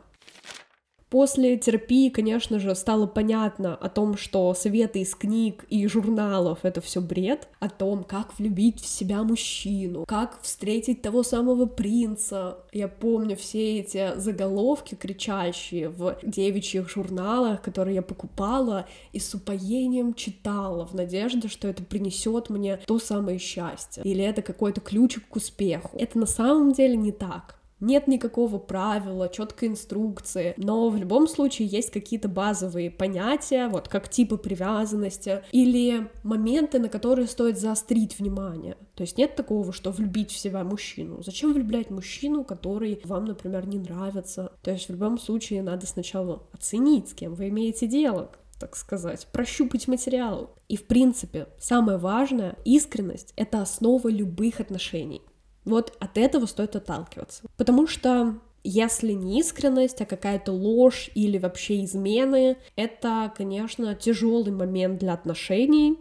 После 1.14 1.58
терапии, 1.58 2.10
конечно 2.10 2.58
же, 2.58 2.74
стало 2.74 3.06
понятно 3.06 3.76
о 3.76 3.88
том, 3.88 4.18
что 4.18 4.52
советы 4.56 5.02
из 5.02 5.14
книг 5.14 5.64
и 5.70 5.86
журналов— 5.86 6.58
это 6.64 6.82
все 6.82 7.02
бред, 7.02 7.50
о 7.60 7.70
том, 7.70 8.04
как 8.04 8.40
влюбить 8.40 8.82
в 8.82 8.88
себя 8.88 9.22
мужчину, 9.22 10.06
как 10.08 10.42
встретить 10.42 11.04
того 11.04 11.22
самого 11.22 11.68
принца. 11.68 12.58
Я 12.72 12.88
помню 12.88 13.38
все 13.38 13.78
эти 13.78 14.18
заголовки 14.18 14.96
кричащие 14.96 15.90
в 15.90 16.18
девичьих 16.24 16.90
журналах, 16.90 17.62
которые 17.62 17.94
я 17.94 18.02
покупала 18.02 18.88
и 19.12 19.20
с 19.20 19.36
упоением 19.36 20.16
читала 20.16 20.88
в 20.88 20.96
надежде, 20.96 21.48
что 21.48 21.68
это 21.68 21.84
принесет 21.84 22.50
мне 22.50 22.78
то 22.88 22.98
самое 22.98 23.38
счастье. 23.38 24.02
Или 24.04 24.24
это 24.24 24.42
какой-то 24.42 24.82
ключик 24.82 25.28
к 25.28 25.36
успеху. 25.36 25.96
Это 25.96 26.18
на 26.18 26.26
самом 26.26 26.74
деле 26.74 26.96
не 26.96 27.12
так. 27.12 27.60
Нет 27.84 28.08
никакого 28.08 28.60
правила, 28.60 29.28
четкой 29.28 29.68
инструкции, 29.68 30.54
но 30.56 30.90
в 30.90 30.96
любом 30.96 31.28
случае 31.28 31.68
есть 31.68 31.92
какие-то 31.92 32.30
базовые 32.30 32.90
понятия, 32.90 33.68
вот 33.68 33.90
как 33.90 34.08
типы 34.08 34.38
привязанности 34.38 35.44
или 35.52 36.10
моменты, 36.24 36.80
на 36.80 36.88
которые 36.88 37.28
стоит 37.28 37.60
заострить 37.60 38.18
внимание. 38.18 38.78
То 38.96 39.02
есть 39.02 39.18
нет 39.18 39.36
такого, 39.36 39.74
что 39.74 39.92
влюбить 39.92 40.32
в 40.32 40.38
себя 40.38 40.64
мужчину. 40.64 41.22
Зачем 41.24 41.52
влюблять 41.52 41.90
мужчину, 41.90 42.46
который 42.46 43.02
вам, 43.04 43.26
например, 43.26 43.68
не 43.68 43.80
нравится? 43.80 44.54
То 44.62 44.72
есть 44.72 44.88
в 44.88 44.92
любом 44.92 45.20
случае 45.20 45.62
надо 45.62 45.86
сначала 45.86 46.44
оценить, 46.54 47.10
с 47.10 47.14
кем 47.14 47.34
вы 47.34 47.50
имеете 47.50 47.88
дело, 47.88 48.32
так 48.62 48.78
сказать, 48.78 49.28
прощупать 49.34 49.90
материал. 49.90 50.56
И, 50.70 50.78
в 50.78 50.88
принципе, 50.88 51.48
самое 51.60 51.98
важное, 51.98 52.56
искренность— 52.64 53.34
это 53.36 53.62
основа 53.62 54.08
любых 54.08 54.62
отношений. 54.62 55.22
Вот 55.66 55.96
от 56.00 56.18
этого 56.18 56.46
стоит 56.46 56.76
отталкиваться. 56.76 57.44
Потому 57.58 57.88
что 57.88 58.36
если 58.64 59.12
не 59.12 59.40
искренность, 59.40 60.02
а 60.02 60.06
какая-то 60.06 60.52
ложь 60.52 61.10
или 61.16 61.38
вообще 61.38 61.84
измены, 61.84 62.58
это, 62.76 63.32
конечно, 63.36 63.94
тяжелый 63.96 64.52
момент 64.52 65.00
для 65.00 65.14
отношений. 65.14 65.98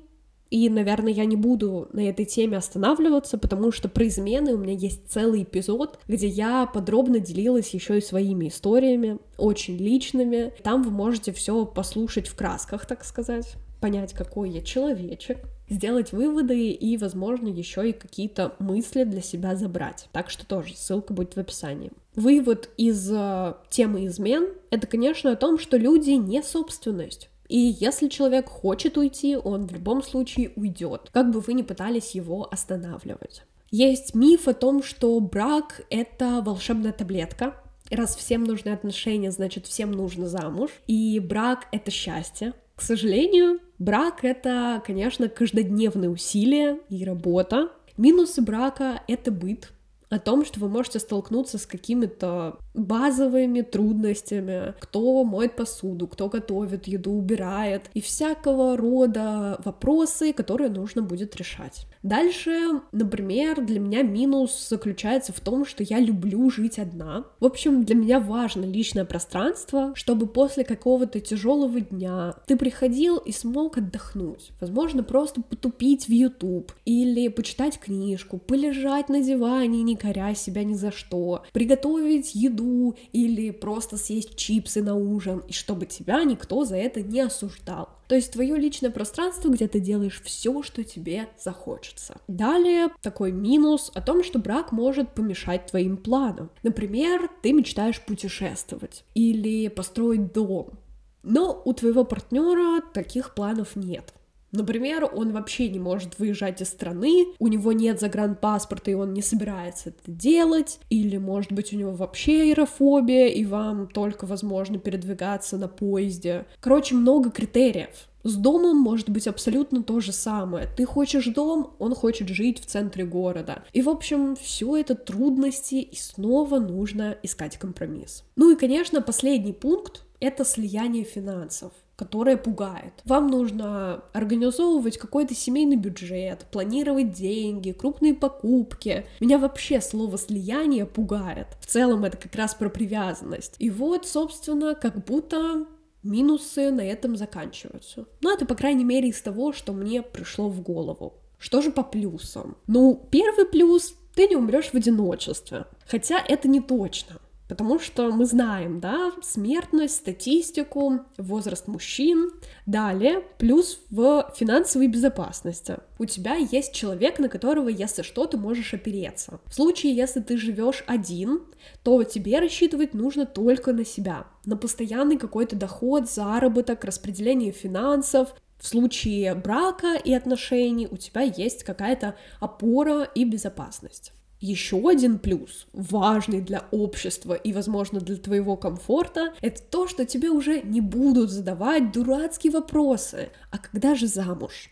И, 0.50 0.68
наверное, 0.68 1.12
я 1.12 1.24
не 1.24 1.34
буду 1.34 1.88
на 1.94 2.00
этой 2.00 2.26
теме 2.26 2.58
останавливаться, 2.58 3.38
потому 3.38 3.72
что 3.72 3.88
про 3.88 4.06
измены 4.06 4.54
у 4.54 4.58
меня 4.58 4.74
есть 4.74 5.08
целый 5.08 5.44
эпизод, 5.44 5.98
где 6.06 6.26
я 6.26 6.66
подробно 6.66 7.20
делилась 7.20 7.72
еще 7.72 7.96
и 7.96 8.02
своими 8.02 8.48
историями, 8.48 9.18
очень 9.38 9.78
личными. 9.78 10.52
Там 10.62 10.82
вы 10.82 10.90
можете 10.90 11.32
все 11.32 11.64
послушать 11.64 12.28
в 12.28 12.36
красках, 12.36 12.84
так 12.84 13.02
сказать, 13.04 13.54
понять, 13.80 14.12
какой 14.12 14.50
я 14.50 14.60
человечек, 14.60 15.38
сделать 15.72 16.12
выводы 16.12 16.70
и, 16.70 16.96
возможно, 16.96 17.48
еще 17.48 17.90
и 17.90 17.92
какие-то 17.92 18.54
мысли 18.58 19.04
для 19.04 19.20
себя 19.20 19.56
забрать. 19.56 20.08
Так 20.12 20.30
что 20.30 20.46
тоже 20.46 20.76
ссылка 20.76 21.12
будет 21.12 21.34
в 21.34 21.38
описании. 21.38 21.92
Вывод 22.14 22.70
из 22.76 23.10
э, 23.10 23.54
темы 23.70 24.06
измен— 24.06 24.48
это, 24.70 24.86
конечно, 24.86 25.32
о 25.32 25.36
том, 25.36 25.58
что 25.58 25.76
люди 25.76 26.10
не 26.10 26.42
собственность. 26.42 27.30
И 27.48 27.58
если 27.58 28.08
человек 28.08 28.48
хочет 28.48 28.96
уйти, 28.96 29.36
он 29.36 29.66
в 29.66 29.72
любом 29.72 30.02
случае 30.02 30.52
уйдет, 30.56 31.10
как 31.12 31.30
бы 31.30 31.40
вы 31.40 31.52
ни 31.54 31.62
пытались 31.62 32.14
его 32.14 32.48
останавливать. 32.50 33.42
Есть 33.70 34.14
миф 34.14 34.48
о 34.48 34.54
том, 34.54 34.82
что 34.82 35.18
брак— 35.20 35.82
это 35.90 36.42
волшебная 36.44 36.92
таблетка, 36.92 37.54
раз 37.90 38.16
всем 38.16 38.44
нужны 38.44 38.70
отношения, 38.70 39.30
значит, 39.30 39.66
всем 39.66 39.92
нужно 39.92 40.28
замуж, 40.28 40.70
и 40.86 41.18
брак— 41.20 41.68
это 41.72 41.90
счастье. 41.90 42.52
К 42.82 42.84
сожалению, 42.84 43.60
брак— 43.78 44.18
это, 44.24 44.82
конечно, 44.84 45.28
каждодневные 45.28 46.10
усилия 46.10 46.80
и 46.88 47.04
работа. 47.04 47.70
Минусы 47.96 48.42
брака— 48.42 49.04
это 49.06 49.30
быт, 49.30 49.70
о 50.12 50.18
том, 50.18 50.44
что 50.44 50.60
вы 50.60 50.68
можете 50.68 50.98
столкнуться 50.98 51.56
с 51.56 51.64
какими-то 51.64 52.58
базовыми 52.74 53.62
трудностями, 53.62 54.74
кто 54.78 55.24
моет 55.24 55.56
посуду, 55.56 56.06
кто 56.06 56.28
готовит 56.28 56.86
еду, 56.86 57.12
убирает, 57.12 57.90
и 57.94 58.02
всякого 58.02 58.76
рода 58.76 59.58
вопросы, 59.64 60.34
которые 60.34 60.68
нужно 60.68 61.00
будет 61.00 61.34
решать. 61.36 61.86
Дальше, 62.02 62.82
например, 62.90 63.64
для 63.64 63.78
меня 63.80 64.02
минус 64.02 64.68
заключается 64.68 65.32
в 65.32 65.40
том, 65.40 65.64
что 65.64 65.82
я 65.82 65.98
люблю 65.98 66.50
жить 66.50 66.78
одна. 66.78 67.24
В 67.40 67.46
общем, 67.46 67.84
для 67.84 67.94
меня 67.94 68.20
важно 68.20 68.64
личное 68.64 69.04
пространство, 69.04 69.92
чтобы 69.94 70.26
после 70.26 70.64
какого-то 70.64 71.20
тяжелого 71.20 71.80
дня 71.80 72.34
ты 72.46 72.56
приходил 72.56 73.16
и 73.18 73.32
смог 73.32 73.78
отдохнуть. 73.78 74.50
Возможно, 74.60 75.02
просто 75.04 75.42
потупить 75.42 76.06
в 76.06 76.10
YouTube 76.10 76.72
или 76.84 77.28
почитать 77.28 77.78
книжку, 77.78 78.36
полежать 78.38 79.08
на 79.08 79.22
диване, 79.22 79.82
не 79.82 79.96
коря 80.02 80.34
себя 80.34 80.64
ни 80.64 80.74
за 80.74 80.90
что, 80.90 81.44
приготовить 81.52 82.34
еду 82.34 82.96
или 83.12 83.50
просто 83.50 83.96
съесть 83.96 84.34
чипсы 84.34 84.82
на 84.82 84.96
ужин, 84.96 85.42
и 85.46 85.52
чтобы 85.52 85.86
тебя 85.86 86.24
никто 86.24 86.64
за 86.64 86.76
это 86.76 87.00
не 87.00 87.20
осуждал. 87.20 87.88
то 88.08 88.16
есть 88.16 88.32
твое 88.32 88.56
личное 88.56 88.90
пространство, 88.90 89.48
где 89.48 89.68
ты 89.68 89.80
делаешь 89.80 90.20
все, 90.22 90.62
что 90.62 90.84
тебе 90.84 91.28
захочется. 91.38 92.20
Далее 92.28 92.88
такой 93.00 93.32
минус 93.32 93.90
о 93.94 94.02
том, 94.02 94.22
что 94.22 94.38
брак 94.38 94.72
может 94.72 95.14
помешать 95.14 95.66
твоим 95.66 95.96
планам. 95.96 96.50
Например, 96.62 97.30
ты 97.42 97.52
мечтаешь 97.52 98.02
путешествовать 98.04 99.04
или 99.14 99.68
построить 99.68 100.32
дом, 100.32 100.78
но 101.22 101.62
у 101.64 101.72
твоего 101.72 102.04
партнера 102.04 102.82
таких 102.92 103.34
планов 103.34 103.76
нет. 103.76 104.12
Например, 104.52 105.10
он 105.12 105.32
вообще 105.32 105.68
не 105.68 105.78
может 105.78 106.18
выезжать 106.18 106.60
из 106.60 106.68
страны, 106.68 107.26
у 107.38 107.48
него 107.48 107.72
нет 107.72 108.00
загранпаспорта, 108.00 108.90
и 108.90 108.94
он 108.94 109.14
не 109.14 109.22
собирается 109.22 109.88
это 109.88 110.10
делать, 110.10 110.78
или, 110.90 111.16
может 111.16 111.52
быть, 111.52 111.72
у 111.72 111.76
него 111.76 111.92
вообще 111.92 112.42
аэрофобия, 112.42 113.28
и 113.28 113.44
вам 113.46 113.88
только 113.88 114.26
возможно 114.26 114.78
передвигаться 114.78 115.56
на 115.56 115.68
поезде. 115.68 116.46
Короче, 116.60 116.94
много 116.94 117.30
критериев. 117.30 118.08
С 118.24 118.36
домом 118.36 118.76
может 118.76 119.10
быть 119.10 119.26
абсолютно 119.26 119.82
то 119.82 119.98
же 120.00 120.12
самое. 120.12 120.68
Ты 120.76 120.84
хочешь 120.84 121.26
дом, 121.26 121.74
он 121.78 121.94
хочет 121.94 122.28
жить 122.28 122.60
в 122.60 122.66
центре 122.66 123.04
города. 123.04 123.64
И, 123.72 123.82
в 123.82 123.88
общем, 123.88 124.36
все 124.36 124.76
это 124.76 124.94
трудности, 124.94 125.76
и 125.76 125.96
снова 125.96 126.60
нужно 126.60 127.16
искать 127.22 127.58
компромисс. 127.58 128.22
Ну 128.36 128.52
и, 128.52 128.56
конечно, 128.56 129.00
последний 129.02 129.52
пункт— 129.52 130.04
это 130.20 130.44
слияние 130.44 131.04
финансов 131.04 131.72
которое 131.96 132.36
пугает. 132.36 132.94
Вам 133.04 133.28
нужно 133.28 134.04
организовывать 134.12 134.98
какой-то 134.98 135.34
семейный 135.34 135.76
бюджет, 135.76 136.46
планировать 136.50 137.12
деньги, 137.12 137.72
крупные 137.72 138.14
покупки. 138.14 139.06
Меня 139.20 139.38
вообще 139.38 139.80
слово 139.80 140.18
слияние 140.18 140.86
пугает. 140.86 141.48
В 141.60 141.66
целом 141.66 142.04
это 142.04 142.16
как 142.16 142.34
раз 142.34 142.54
про 142.54 142.68
привязанность. 142.68 143.56
И 143.58 143.70
вот, 143.70 144.06
собственно, 144.06 144.74
как 144.74 145.04
будто 145.04 145.66
минусы 146.02 146.70
на 146.70 146.80
этом 146.80 147.16
заканчиваются. 147.16 148.06
Ну, 148.20 148.32
это, 148.32 148.46
по 148.46 148.54
крайней 148.54 148.84
мере, 148.84 149.08
из 149.08 149.20
того, 149.22 149.52
что 149.52 149.72
мне 149.72 150.02
пришло 150.02 150.48
в 150.48 150.60
голову. 150.60 151.14
Что 151.38 151.60
же 151.60 151.70
по 151.70 151.82
плюсам? 151.82 152.56
Ну, 152.66 153.08
первый 153.10 153.46
плюс— 153.46 153.94
ты 154.14 154.28
не 154.28 154.36
умрешь 154.36 154.70
в 154.70 154.74
одиночестве. 154.74 155.64
Хотя 155.86 156.22
это 156.26 156.48
не 156.48 156.60
точно. 156.60 157.16
Потому 157.52 157.78
что 157.78 158.10
мы 158.10 158.24
знаем, 158.24 158.80
да, 158.80 159.12
смертность, 159.20 159.96
статистику, 159.96 161.00
возраст 161.18 161.68
мужчин. 161.68 162.30
Далее, 162.64 163.22
плюс 163.36 163.78
в 163.90 164.32
финансовой 164.34 164.86
безопасности. 164.86 165.76
У 165.98 166.06
тебя 166.06 166.36
есть 166.36 166.72
человек, 166.72 167.18
на 167.18 167.28
которого, 167.28 167.68
если 167.68 168.00
что, 168.00 168.24
ты 168.24 168.38
можешь 168.38 168.72
опереться. 168.72 169.38
В 169.44 169.54
случае, 169.54 169.94
если 169.94 170.20
ты 170.20 170.38
живешь 170.38 170.82
один, 170.86 171.42
то 171.82 172.02
тебе 172.04 172.38
рассчитывать 172.38 172.94
нужно 172.94 173.26
только 173.26 173.74
на 173.74 173.84
себя, 173.84 174.28
на 174.46 174.56
постоянный 174.56 175.18
какой-то 175.18 175.54
доход, 175.54 176.08
заработок, 176.10 176.86
распределение 176.86 177.52
финансов, 177.52 178.34
в 178.58 178.66
случае 178.66 179.34
брака 179.34 179.96
и 180.02 180.14
отношений 180.14 180.88
у 180.90 180.96
тебя 180.96 181.20
есть 181.20 181.64
какая-то 181.64 182.14
опора 182.40 183.02
и 183.02 183.26
безопасность. 183.26 184.14
Еще 184.42 184.76
один 184.90 185.20
плюс, 185.20 185.68
важный 185.72 186.40
для 186.40 186.64
общества 186.72 187.34
и, 187.34 187.52
возможно, 187.52 188.00
для 188.00 188.16
твоего 188.16 188.56
комфорта, 188.56 189.32
это 189.40 189.62
то, 189.62 189.86
что 189.86 190.04
тебе 190.04 190.30
уже 190.30 190.62
не 190.62 190.80
будут 190.80 191.30
задавать 191.30 191.92
дурацкие 191.92 192.52
вопросы. 192.52 193.30
А 193.52 193.58
когда 193.58 193.94
же 193.94 194.08
замуж? 194.08 194.68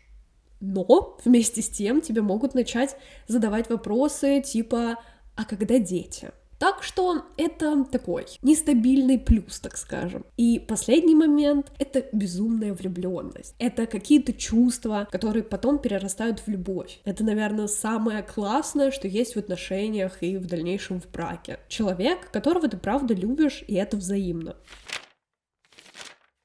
Но 0.59 1.17
вместе 1.25 1.63
с 1.63 1.69
тем 1.69 2.01
тебе 2.01 2.21
могут 2.21 2.55
начать 2.55 2.97
задавать 3.29 3.71
вопросы 3.71 4.43
типа 4.45 4.97
«А 5.37 5.45
когда 5.45 5.79
дети?» 5.79 6.33
Так 6.61 6.83
что 6.83 7.23
это 7.39 7.87
такой 7.87 8.27
нестабильный 8.43 9.19
плюс, 9.19 9.61
так 9.61 9.79
скажем. 9.79 10.27
И 10.37 10.59
последний 10.59 11.15
момент— 11.15 11.73
это 11.79 12.05
безумная 12.13 12.75
влюбленность. 12.75 13.55
Это 13.59 13.87
какие-то 13.87 14.35
чувства, 14.35 15.09
которые 15.11 15.43
потом 15.43 15.79
перерастают 15.79 16.41
в 16.41 16.49
любовь. 16.49 17.01
Это, 17.07 17.25
наверное, 17.25 17.67
самое 17.67 18.23
классное, 18.23 18.91
что 18.91 19.09
есть 19.09 19.37
в 19.37 19.39
отношениях 19.39 20.23
и 20.23 20.37
в 20.37 20.45
дальнейшем 20.45 21.01
в 21.01 21.11
браке. 21.11 21.61
Человек, 21.69 22.31
которого 22.31 22.69
ты 22.69 22.77
правда 22.77 23.15
любишь, 23.15 23.65
и 23.67 23.77
это 23.77 23.97
взаимно. 23.97 24.55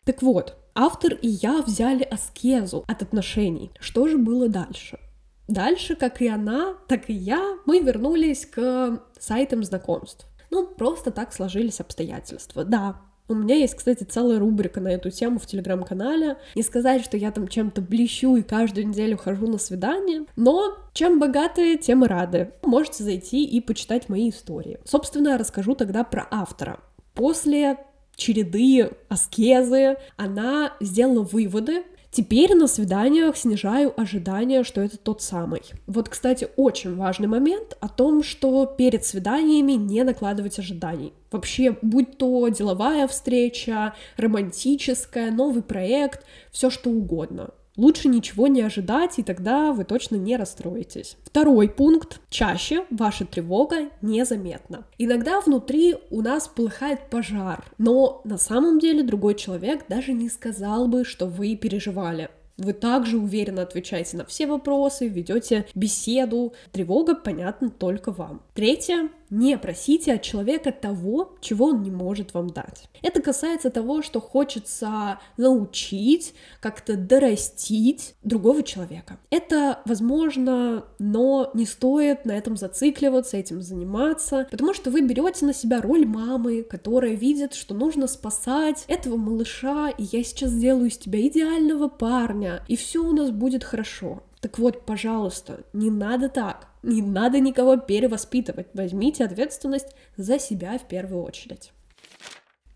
Так 0.05 0.22
вот, 0.22 0.55
автор 0.75 1.15
и 1.15 1.27
я 1.27 1.62
взяли 1.62 2.03
аскезу 2.03 2.86
от 2.88 3.01
отношений. 3.01 3.69
Что 3.81 4.07
же 4.07 4.17
было 4.17 4.48
дальше? 4.48 4.98
Дальше, 5.47 5.95
как 5.95 6.21
и 6.21 6.27
она, 6.27 6.75
так 6.87 7.09
и 7.09 7.13
я, 7.13 7.57
мы 7.65 7.79
вернулись 7.79 8.45
к 8.45 8.99
сайтам 9.19 9.63
знакомств. 9.63 10.27
Ну, 10.49 10.67
просто 10.67 11.11
так 11.11 11.33
сложились 11.33 11.79
обстоятельства. 11.79 12.63
Да, 12.63 13.01
у 13.27 13.33
меня 13.33 13.55
есть, 13.55 13.75
кстати, 13.75 14.03
целая 14.03 14.37
рубрика 14.37 14.79
на 14.79 14.89
эту 14.89 15.09
тему 15.09 15.39
в 15.39 15.48
телеграм-канале. 15.48 16.37
Не 16.53 16.61
сказать, 16.61 17.03
что 17.03 17.17
я 17.17 17.31
там 17.31 17.48
чем-то 17.48 17.81
блещу 17.81 18.35
и 18.35 18.43
каждую 18.43 18.87
неделю 18.87 19.17
хожу 19.17 19.48
на 19.48 19.57
свидание, 19.57 20.25
но 20.35 20.77
чем 20.93 21.20
богатые, 21.20 21.77
тем 21.77 22.05
и 22.05 22.07
рады. 22.07 22.51
Можете 22.63 23.03
зайти 23.03 23.43
и 23.43 23.61
почитать 23.61 24.09
мои 24.09 24.29
истории. 24.29 24.79
Собственно, 24.85 25.37
расскажу 25.37 25.74
тогда 25.74 26.03
про 26.03 26.27
автора. 26.29 26.79
После 27.15 27.79
череды 28.15 28.91
аскезы 29.09 29.98
она 30.17 30.74
сделала 30.79 31.24
выводы 31.24 31.83
Теперь 32.15 32.55
на 32.55 32.67
свиданиях 32.67 33.35
снижаю 33.35 33.93
ожидания, 33.99 34.63
что 34.63 34.79
это 34.79 34.95
тот 34.95 35.21
самый. 35.21 35.63
Вот, 35.85 36.07
кстати, 36.07 36.47
очень 36.55 36.95
важный 36.95 37.27
момент 37.27 37.75
о 37.81 37.89
том, 37.89 38.23
что 38.23 38.65
перед 38.65 39.03
свиданиями 39.03 39.73
не 39.73 40.01
накладывать 40.03 40.57
ожиданий. 40.57 41.11
Вообще, 41.29 41.75
будь 41.81 42.17
то 42.17 42.47
деловая 42.47 43.09
встреча, 43.09 43.95
романтическая, 44.15 45.29
новый 45.29 45.61
проект, 45.61 46.25
все 46.53 46.69
что 46.69 46.89
угодно. 46.89 47.49
Лучше 47.77 48.07
ничего 48.07 48.48
не 48.48 48.61
ожидать, 48.61 49.20
и 49.20 49.24
тогда 49.24 49.74
вы 49.74 49.83
точно 49.83 50.16
не 50.16 50.38
расстроитесь. 50.38 51.18
Второй 51.24 51.70
пункт. 51.70 52.22
Чаще 52.29 52.85
ваша 52.90 53.25
тревога 53.25 53.90
незаметна. 54.01 54.85
Иногда 54.98 55.42
внутри 55.42 55.96
у 56.09 56.22
нас 56.22 56.48
полыхает 56.48 57.09
пожар, 57.09 57.66
но 57.77 58.22
на 58.24 58.38
самом 58.38 58.79
деле 58.79 59.03
другой 59.03 59.35
человек 59.35 59.85
даже 59.88 60.14
не 60.14 60.29
сказал 60.29 60.88
бы, 60.88 61.03
что 61.05 61.25
вы 61.25 61.55
переживали. 61.55 62.29
Вы 62.57 62.72
также 62.72 63.18
уверенно 63.18 63.64
отвечаете 63.64 64.16
на 64.18 64.25
все 64.25 64.48
вопросы, 64.48 65.07
ведете 65.07 65.66
беседу. 65.75 66.53
Тревога 66.72 67.16
понятна 67.16 67.70
только 67.70 68.11
вам. 68.11 68.44
Третье. 68.53 69.09
Не 69.29 69.57
просите 69.57 70.14
от 70.14 70.22
человека 70.22 70.72
того, 70.72 71.35
чего 71.42 71.68
он 71.68 71.81
не 71.81 71.92
может 71.92 72.33
вам 72.33 72.50
дать. 72.50 72.90
Это 73.01 73.22
касается 73.22 73.70
того, 73.70 74.01
что 74.01 74.22
хочется 74.22 75.20
научить, 75.38 76.33
как-то 76.59 76.96
дорастить 76.96 78.16
другого 78.24 78.64
человека. 78.64 79.18
Это 79.29 79.81
возможно, 79.85 80.85
но 81.00 81.51
не 81.53 81.66
стоит 81.66 82.25
на 82.25 82.33
этом 82.33 82.55
зацикливаться, 82.57 83.38
этим 83.38 83.61
заниматься, 83.61 84.48
потому 84.51 84.74
что 84.74 84.92
вы 84.92 85.01
берете 85.01 85.46
на 85.46 85.53
себя 85.53 85.81
роль 85.81 86.05
мамы, 86.05 86.64
которая 86.64 87.14
видит, 87.14 87.53
что 87.53 87.74
нужно 87.74 88.07
спасать 88.07 88.85
этого 88.88 89.18
малыша, 89.18 89.90
и 89.90 90.03
я 90.03 90.24
сейчас 90.24 90.51
сделаю 90.51 90.88
из 90.88 90.98
тебя 90.98 91.22
идеального 91.27 91.88
парня, 91.88 92.64
и 92.68 92.75
все 92.75 93.03
у 93.03 93.11
нас 93.11 93.31
будет 93.31 93.64
хорошо. 93.64 94.24
Так 94.46 94.60
вот, 94.60 94.86
пожалуйста, 94.86 95.62
не 95.74 95.90
надо 95.90 96.29
так. 96.29 96.68
Не 96.84 97.01
надо 97.01 97.40
никого 97.40 97.77
перевоспитывать. 97.77 98.68
Возьмите 98.75 99.25
ответственность 99.25 99.96
за 100.18 100.38
себя 100.38 100.77
в 100.77 100.88
первую 100.88 101.24
очередь. 101.24 101.72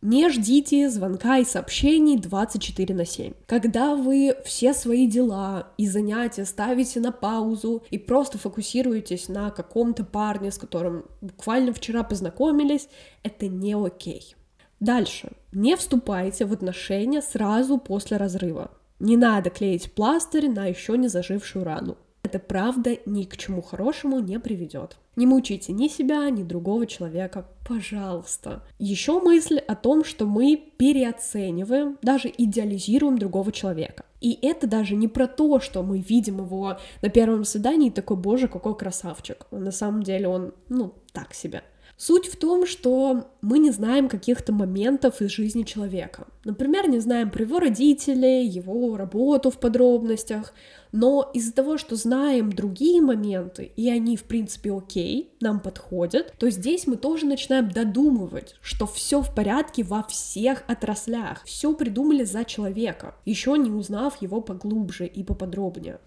Не 0.02 0.32
ждите 0.32 0.90
звонка 0.90 1.38
и 1.38 1.46
сообщений 1.46 2.18
24 2.18 2.96
на 2.96 3.06
7. 3.06 3.34
Когда 3.46 3.96
вы 3.96 4.36
все 4.44 4.74
свои 4.74 5.06
дела 5.06 5.72
и 5.78 5.88
занятия 5.88 6.46
ставите 6.46 7.00
на 7.02 7.12
паузу 7.12 7.84
и 7.92 8.00
просто 8.00 8.40
фокусируетесь 8.40 9.30
на 9.30 9.52
каком-то 9.52 10.04
парне, 10.04 10.50
с 10.50 10.58
которым 10.58 11.06
буквально 11.22 11.72
вчера 11.72 12.02
познакомились, 12.02 12.90
это 13.22 13.48
не 13.48 13.76
окей. 13.76 14.36
Дальше. 14.80 15.34
Не 15.52 15.76
вступайте 15.76 16.48
в 16.48 16.52
отношения 16.52 17.22
сразу 17.22 17.78
после 17.78 18.18
разрыва. 18.18 18.72
Не 19.00 19.16
надо 19.16 19.50
клеить 19.50 19.94
пластырь 19.94 20.50
на 20.50 20.66
еще 20.66 20.98
не 20.98 21.08
зажившую 21.08 21.64
рану. 21.64 21.98
Это 22.22 22.38
правда 22.38 22.98
ни 23.06 23.24
к 23.24 23.38
чему 23.38 23.62
хорошему 23.62 24.20
не 24.20 24.40
приведет. 24.40 24.98
Не 25.16 25.26
мучайте 25.26 25.72
ни 25.74 25.88
себя, 25.88 26.30
ни 26.30 26.44
другого 26.44 26.86
человека, 26.86 27.48
пожалуйста. 27.68 28.64
Еще 28.78 29.20
мысль 29.20 29.58
о 29.58 29.76
том, 29.76 30.04
что 30.04 30.26
мы 30.26 30.62
переоцениваем, 30.78 31.98
даже 32.02 32.32
идеализируем 32.38 33.18
другого 33.18 33.52
человека. 33.52 34.06
И 34.22 34.38
это 34.42 34.68
даже 34.68 34.96
не 34.96 35.08
про 35.08 35.28
то, 35.28 35.60
что 35.60 35.82
мы 35.82 36.00
видим 36.00 36.40
его 36.40 36.78
на 37.02 37.10
первом 37.10 37.46
свидании 37.46 37.88
и 37.88 37.92
такой, 37.92 38.18
боже, 38.18 38.48
какой 38.48 38.78
красавчик. 38.78 39.46
На 39.52 39.72
самом 39.72 40.04
деле 40.04 40.28
он, 40.28 40.54
ну, 40.68 40.94
так 41.14 41.34
себе. 41.34 41.64
Суть 42.02 42.28
в 42.28 42.38
том, 42.38 42.66
что 42.66 43.28
мы 43.42 43.60
не 43.60 43.72
знаем 43.72 44.08
каких-то 44.08 44.54
моментов 44.54 45.22
из 45.22 45.32
жизни 45.32 45.64
человека. 45.64 46.28
Например, 46.46 46.88
не 46.88 47.00
знаем 47.00 47.30
про 47.30 47.44
его 47.44 47.60
родителей, 47.60 48.48
его 48.48 48.96
работу 48.96 49.52
в 49.52 49.60
подробностях, 49.60 50.54
но 50.94 51.30
из-за 51.34 51.52
того, 51.52 51.78
что 51.78 51.98
знаем 51.98 52.54
другие 52.54 53.02
моменты, 53.02 53.74
и 53.76 53.90
они, 53.90 54.16
в 54.16 54.24
принципе, 54.24 54.72
окей, 54.72 55.34
нам 55.42 55.60
подходят, 55.60 56.34
то 56.38 56.50
здесь 56.50 56.88
мы 56.88 56.96
тоже 56.96 57.26
начинаем 57.26 57.70
додумывать, 57.70 58.56
что 58.62 58.88
все 58.88 59.22
в 59.22 59.36
порядке 59.36 59.84
во 59.84 60.04
всех 60.04 60.64
отраслях, 60.70 61.44
все 61.44 61.74
придумали 61.74 62.24
за 62.24 62.46
человека, 62.46 63.16
еще 63.26 63.58
не 63.58 63.72
узнав 63.72 64.22
его 64.22 64.40
поглубже 64.40 65.06
и 65.06 65.22
поподробнее. 65.22 66.00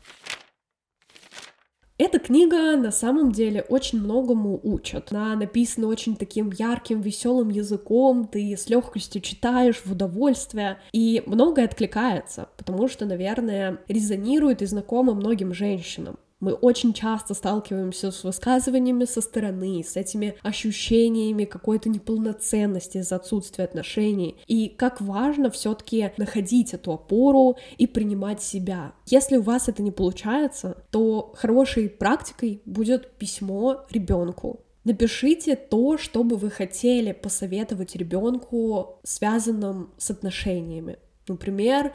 Эта 2.04 2.18
книга 2.18 2.76
на 2.76 2.90
самом 2.90 3.30
деле 3.30 3.64
очень 3.68 4.00
многому 4.00 4.58
учит. 4.64 5.12
Она 5.12 5.36
написана 5.36 5.86
очень 5.86 6.16
таким 6.16 6.50
ярким, 6.50 7.00
веселым 7.00 7.48
языком, 7.48 8.26
ты 8.26 8.56
с 8.56 8.68
легкостью 8.68 9.22
читаешь 9.22 9.80
в 9.84 9.92
удовольствие, 9.92 10.80
и 10.90 11.22
многое 11.26 11.64
откликается, 11.64 12.48
потому 12.56 12.88
что, 12.88 13.06
наверное, 13.06 13.78
резонирует 13.86 14.62
и 14.62 14.66
знакомо 14.66 15.14
многим 15.14 15.54
женщинам. 15.54 16.18
Мы 16.42 16.55
очень 16.55 16.92
часто 16.92 17.35
сталкиваемся 17.35 18.11
с 18.11 18.24
высказываниями 18.24 19.05
со 19.05 19.20
стороны, 19.20 19.85
с 19.85 19.96
этими 19.96 20.35
ощущениями 20.42 21.44
какой-то 21.44 21.88
неполноценности 21.88 22.98
из-за 22.98 23.14
отсутствия 23.14 23.62
отношений. 23.62 24.38
И 24.48 24.68
как 24.68 25.00
важно 25.00 25.52
все-таки 25.52 26.11
находить 26.16 26.74
эту 26.74 26.94
опору 26.94 27.59
и 27.78 27.87
принимать 27.87 28.42
себя. 28.42 28.92
Если 29.07 29.37
у 29.37 29.42
вас 29.42 29.68
это 29.68 29.85
не 29.85 29.92
получается, 29.92 30.83
то 30.90 31.33
хорошей 31.37 31.88
практикой 31.88 32.61
будет 32.64 33.12
письмо 33.18 33.87
ребенку. 33.88 34.64
Напишите 34.83 35.55
то, 35.55 35.96
что 35.96 36.24
бы 36.24 36.35
вы 36.35 36.50
хотели 36.50 37.12
посоветовать 37.12 37.94
ребенку, 37.94 38.98
связанным 39.05 39.92
с 39.96 40.11
отношениями. 40.11 40.98
Например, 41.28 41.94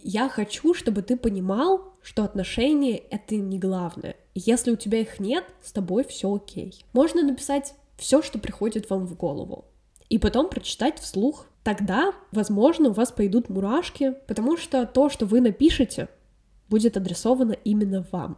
я 0.00 0.28
хочу, 0.28 0.74
чтобы 0.74 1.02
ты 1.02 1.16
понимал, 1.16 1.93
что 2.04 2.22
отношения— 2.22 2.98
это 3.10 3.34
не 3.36 3.58
главное. 3.58 4.16
И 4.34 4.40
если 4.44 4.70
у 4.70 4.76
тебя 4.76 5.00
их 5.00 5.18
нет, 5.18 5.44
с 5.62 5.72
тобой 5.72 6.04
все 6.04 6.32
окей. 6.32 6.84
Можно 6.92 7.22
написать 7.22 7.74
все, 7.96 8.20
что 8.20 8.38
приходит 8.38 8.90
вам 8.90 9.06
в 9.06 9.16
голову, 9.16 9.64
и 10.10 10.18
потом 10.18 10.50
прочитать 10.50 10.98
вслух. 10.98 11.46
Тогда, 11.62 12.12
возможно, 12.30 12.90
у 12.90 12.92
вас 12.92 13.10
пойдут 13.10 13.48
мурашки, 13.48 14.14
потому 14.26 14.58
что 14.58 14.84
то, 14.84 15.08
что 15.08 15.24
вы 15.24 15.40
напишете, 15.40 16.08
будет 16.68 16.98
адресовано 16.98 17.52
именно 17.64 18.06
вам. 18.12 18.36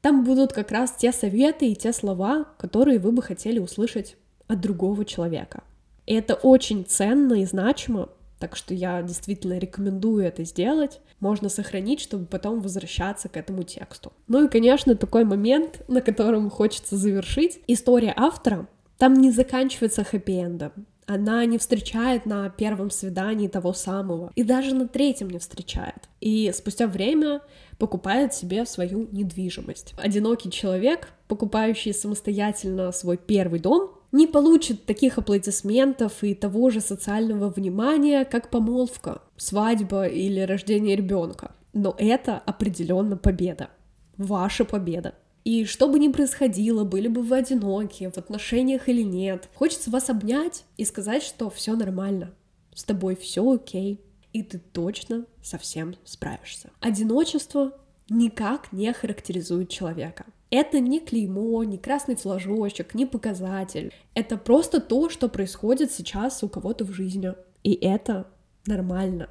Там 0.00 0.24
будут 0.24 0.54
как 0.54 0.72
раз 0.72 0.92
те 0.92 1.12
советы 1.12 1.70
и 1.70 1.76
те 1.76 1.92
слова, 1.92 2.44
которые 2.58 2.98
вы 2.98 3.12
бы 3.12 3.22
хотели 3.22 3.58
услышать 3.58 4.16
от 4.48 4.60
другого 4.60 5.04
человека. 5.04 5.64
И 6.06 6.14
это 6.14 6.34
очень 6.34 6.84
ценно 6.86 7.34
и 7.34 7.44
значимо, 7.44 8.08
так 8.42 8.56
что 8.56 8.74
я 8.74 9.02
действительно 9.02 9.56
рекомендую 9.56 10.24
это 10.24 10.42
сделать. 10.42 11.00
Можно 11.20 11.48
сохранить, 11.48 12.00
чтобы 12.00 12.26
потом 12.26 12.60
возвращаться 12.60 13.28
к 13.28 13.36
этому 13.36 13.62
тексту. 13.62 14.12
Ну 14.26 14.44
и, 14.44 14.48
конечно, 14.48 14.96
такой 14.96 15.24
момент, 15.24 15.84
на 15.86 16.00
котором 16.00 16.50
хочется 16.50 16.96
завершить. 16.96 17.60
История 17.68 18.12
автора 18.16 18.66
там 18.98 19.14
не 19.14 19.30
заканчивается 19.30 20.02
хэппи-эндом. 20.02 20.72
Она 21.06 21.44
не 21.44 21.56
встречает 21.56 22.26
на 22.26 22.50
первом 22.50 22.90
свидании 22.90 23.46
того 23.46 23.74
самого. 23.74 24.32
И 24.34 24.42
даже 24.42 24.74
на 24.74 24.88
третьем 24.88 25.30
не 25.30 25.38
встречает. 25.38 26.08
И 26.20 26.50
спустя 26.52 26.88
время 26.88 27.42
покупает 27.78 28.34
себе 28.34 28.66
свою 28.66 29.06
недвижимость. 29.12 29.94
Одинокий 29.98 30.50
человек, 30.50 31.10
покупающий 31.28 31.94
самостоятельно 31.94 32.90
свой 32.90 33.18
первый 33.18 33.60
дом, 33.60 34.01
не 34.12 34.26
получит 34.26 34.84
таких 34.84 35.18
аплодисментов 35.18 36.22
и 36.22 36.34
того 36.34 36.70
же 36.70 36.80
социального 36.80 37.48
внимания, 37.48 38.24
как 38.24 38.50
помолвка, 38.50 39.22
свадьба 39.36 40.06
или 40.06 40.40
рождение 40.40 40.94
ребенка. 40.94 41.52
Но 41.72 41.94
это 41.98 42.36
определенно 42.38 43.16
победа. 43.16 43.70
Ваша 44.18 44.66
победа. 44.66 45.14
И 45.44 45.64
что 45.64 45.88
бы 45.88 45.98
ни 45.98 46.08
происходило, 46.08 46.84
были 46.84 47.08
бы 47.08 47.22
вы 47.22 47.38
одиноки, 47.38 48.08
в 48.08 48.18
отношениях 48.18 48.88
или 48.88 49.02
нет, 49.02 49.48
хочется 49.54 49.90
вас 49.90 50.08
обнять 50.08 50.64
и 50.76 50.84
сказать, 50.84 51.22
что 51.22 51.50
все 51.50 51.74
нормально, 51.74 52.32
с 52.74 52.84
тобой 52.84 53.16
все 53.16 53.50
окей, 53.50 54.00
и 54.32 54.42
ты 54.42 54.58
точно 54.58 55.24
совсем 55.42 55.96
справишься. 56.04 56.70
Одиночество 56.80 57.72
никак 58.08 58.72
не 58.72 58.92
характеризует 58.92 59.68
человека. 59.68 60.26
Это 60.52 60.80
не 60.80 61.00
клеймо, 61.00 61.64
не 61.64 61.78
красный 61.78 62.14
флажочек, 62.14 62.94
не 62.94 63.06
показатель. 63.06 63.90
Это 64.12 64.36
просто 64.36 64.82
то, 64.82 65.08
что 65.08 65.30
происходит 65.30 65.90
сейчас 65.90 66.44
у 66.44 66.48
кого-то 66.50 66.84
в 66.84 66.92
жизни. 66.92 67.32
И 67.64 67.72
это 67.72 68.26
нормально. 68.66 69.30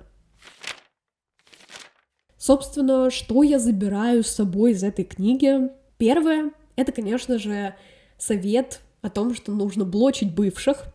Собственно, 2.38 3.12
что 3.12 3.44
я 3.44 3.60
забираю 3.60 4.24
с 4.24 4.32
собой 4.32 4.72
из 4.72 4.84
этой 4.84 5.06
книги? 5.06 5.70
Первое— 6.00 6.54
это, 6.76 6.92
конечно 6.92 7.38
же, 7.38 7.76
совет 8.18 8.82
о 9.04 9.12
том, 9.12 9.36
что 9.36 9.52
нужно 9.52 9.86
блочить 9.86 10.34
бывших, 10.34 10.86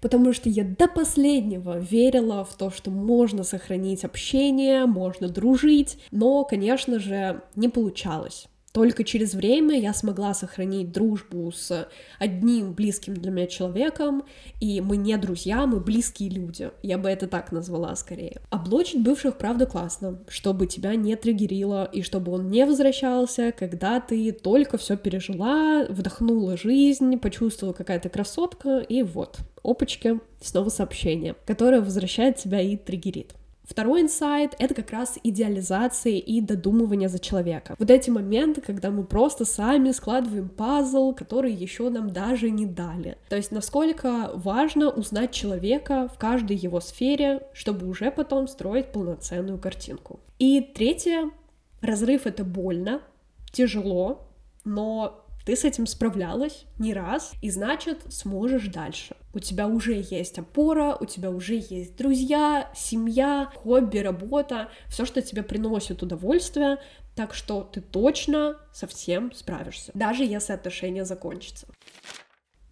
потому 0.00 0.32
что 0.32 0.48
я 0.48 0.64
до 0.64 0.88
последнего 0.88 1.78
верила 1.78 2.42
в 2.46 2.56
то, 2.56 2.70
что 2.70 2.90
можно 2.90 3.44
сохранить 3.44 4.02
общение, 4.02 4.86
можно 4.86 5.28
дружить, 5.28 5.98
но, 6.10 6.42
конечно 6.44 6.98
же, 6.98 7.42
не 7.54 7.68
получалось. 7.68 8.48
Только 8.74 9.04
через 9.04 9.34
время 9.34 9.78
я 9.80 9.94
смогла 9.94 10.34
сохранить 10.34 10.90
дружбу 10.90 11.52
с 11.52 11.88
одним 12.18 12.72
близким 12.72 13.14
для 13.14 13.30
меня 13.30 13.46
человеком, 13.46 14.24
и 14.60 14.80
мы 14.80 14.96
не 14.96 15.16
друзья, 15.16 15.64
мы 15.64 15.78
близкие 15.78 16.28
люди. 16.28 16.72
Я 16.82 16.98
бы 16.98 17.08
это 17.08 17.28
так 17.28 17.52
назвала 17.52 17.94
скорее. 17.94 18.40
Облочить 18.50 19.00
бывших, 19.00 19.38
правда, 19.38 19.66
классно, 19.66 20.18
чтобы 20.26 20.66
тебя 20.66 20.96
не 20.96 21.14
триггерило, 21.14 21.84
и 21.84 22.02
чтобы 22.02 22.32
он 22.32 22.48
не 22.48 22.66
возвращался, 22.66 23.52
когда 23.56 24.00
ты 24.00 24.32
только 24.32 24.76
все 24.76 24.96
пережила, 24.96 25.86
вдохнула 25.88 26.56
жизнь, 26.56 27.16
почувствовала 27.18 27.74
какая-то 27.74 28.08
красотка, 28.08 28.80
и 28.80 29.04
вот, 29.04 29.38
опачки, 29.62 30.18
снова 30.42 30.68
сообщение, 30.68 31.36
которое 31.46 31.80
возвращает 31.80 32.38
тебя 32.38 32.60
и 32.60 32.76
триггерит. 32.76 33.36
Второй 33.64 34.02
инсайт— 34.02 34.54
это 34.58 34.74
как 34.74 34.90
раз 34.90 35.18
идеализация 35.22 36.14
и 36.14 36.40
додумывание 36.40 37.08
за 37.08 37.18
человека. 37.18 37.74
Вот 37.78 37.90
эти 37.90 38.10
моменты, 38.10 38.60
когда 38.60 38.90
мы 38.90 39.04
просто 39.04 39.44
сами 39.44 39.90
складываем 39.92 40.50
пазл, 40.50 41.14
который 41.14 41.52
еще 41.52 41.88
нам 41.88 42.12
даже 42.12 42.50
не 42.50 42.66
дали. 42.66 43.16
То 43.30 43.36
есть 43.36 43.52
насколько 43.52 44.30
важно 44.34 44.90
узнать 44.90 45.32
человека 45.32 46.10
в 46.14 46.18
каждой 46.18 46.56
его 46.56 46.80
сфере, 46.80 47.46
чтобы 47.54 47.88
уже 47.88 48.10
потом 48.10 48.48
строить 48.48 48.92
полноценную 48.92 49.58
картинку. 49.58 50.20
И 50.38 50.60
третье, 50.60 51.30
разрыв— 51.80 52.22
это 52.26 52.44
больно, 52.44 53.00
тяжело, 53.50 54.28
но 54.64 55.23
ты 55.44 55.56
с 55.56 55.64
этим 55.64 55.86
справлялась 55.86 56.64
не 56.78 56.94
раз, 56.94 57.32
и 57.42 57.50
значит, 57.50 58.02
сможешь 58.08 58.68
дальше. 58.68 59.14
У 59.34 59.40
тебя 59.40 59.66
уже 59.68 60.02
есть 60.10 60.38
опора, 60.38 60.96
у 60.98 61.04
тебя 61.04 61.30
уже 61.30 61.54
есть 61.56 61.96
друзья, 61.96 62.70
семья, 62.74 63.50
хобби, 63.54 63.98
работа, 63.98 64.70
все, 64.88 65.04
что 65.04 65.20
тебе 65.22 65.42
приносит 65.42 66.02
удовольствие, 66.02 66.78
так 67.14 67.34
что 67.34 67.62
ты 67.62 67.80
точно 67.80 68.56
совсем 68.72 69.32
справишься, 69.32 69.92
даже 69.94 70.24
если 70.24 70.52
отношения 70.52 71.04
закончатся. 71.04 71.66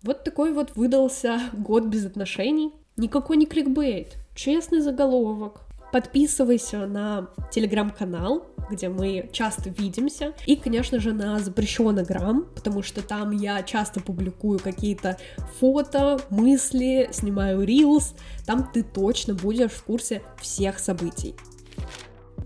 Вот 0.02 0.24
такой 0.24 0.52
вот 0.52 0.74
выдался 0.74 1.40
год 1.52 1.84
без 1.84 2.06
отношений. 2.06 2.72
Никакой 2.96 3.36
не 3.36 3.46
кликбейт, 3.46 4.16
честный 4.34 4.80
заголовок, 4.80 5.62
Подписывайся 5.92 6.86
на 6.86 7.28
телеграм-канал, 7.50 8.46
где 8.70 8.88
мы 8.88 9.28
часто 9.30 9.68
видимся, 9.68 10.32
и, 10.46 10.56
конечно 10.56 10.98
же, 10.98 11.12
на 11.12 11.38
запрещенный 11.38 12.02
грамм, 12.02 12.46
потому 12.54 12.82
что 12.82 13.02
там 13.02 13.30
я 13.32 13.62
часто 13.62 14.00
публикую 14.00 14.58
какие-то 14.58 15.18
фото, 15.60 16.18
мысли, 16.30 17.10
снимаю 17.12 17.62
рилс, 17.62 18.14
там 18.46 18.70
ты 18.72 18.82
точно 18.82 19.34
будешь 19.34 19.72
в 19.72 19.84
курсе 19.84 20.22
всех 20.40 20.78
событий. 20.78 21.34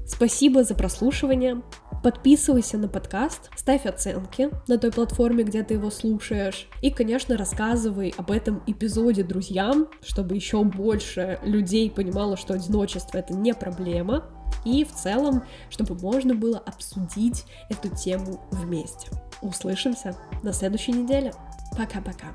Спасибо 0.06 0.64
за 0.64 0.74
прослушивание. 0.74 1.62
Подписывайся 2.02 2.78
на 2.78 2.88
подкаст, 2.88 3.50
ставь 3.56 3.87
оценки 3.87 4.50
на 4.68 4.78
той 4.78 4.92
платформе, 4.92 5.42
где 5.42 5.62
ты 5.62 5.74
его 5.74 5.90
слушаешь. 5.90 6.68
И, 6.82 6.90
конечно, 6.90 7.37
рассказывай 7.37 8.14
об 8.16 8.30
этом 8.30 8.62
эпизоде 8.66 9.24
друзьям, 9.24 9.88
чтобы 10.02 10.37
еще 10.37 10.62
больше 10.62 11.40
людей 11.42 11.90
понимало, 11.90 12.37
что 12.37 12.54
одиночество 12.54 13.18
это 13.18 13.35
не 13.35 13.54
проблема. 13.54 14.24
И 14.64 14.85
в 14.85 14.92
целом, 14.92 15.42
чтобы 15.70 15.94
можно 15.96 16.35
было 16.35 16.59
обсудить 16.59 17.44
эту 17.68 17.94
тему 17.94 18.40
вместе. 18.52 19.09
Услышимся 19.42 20.16
на 20.42 20.52
следующей 20.52 20.92
неделе. 20.92 21.32
Пока-пока. 21.76 22.35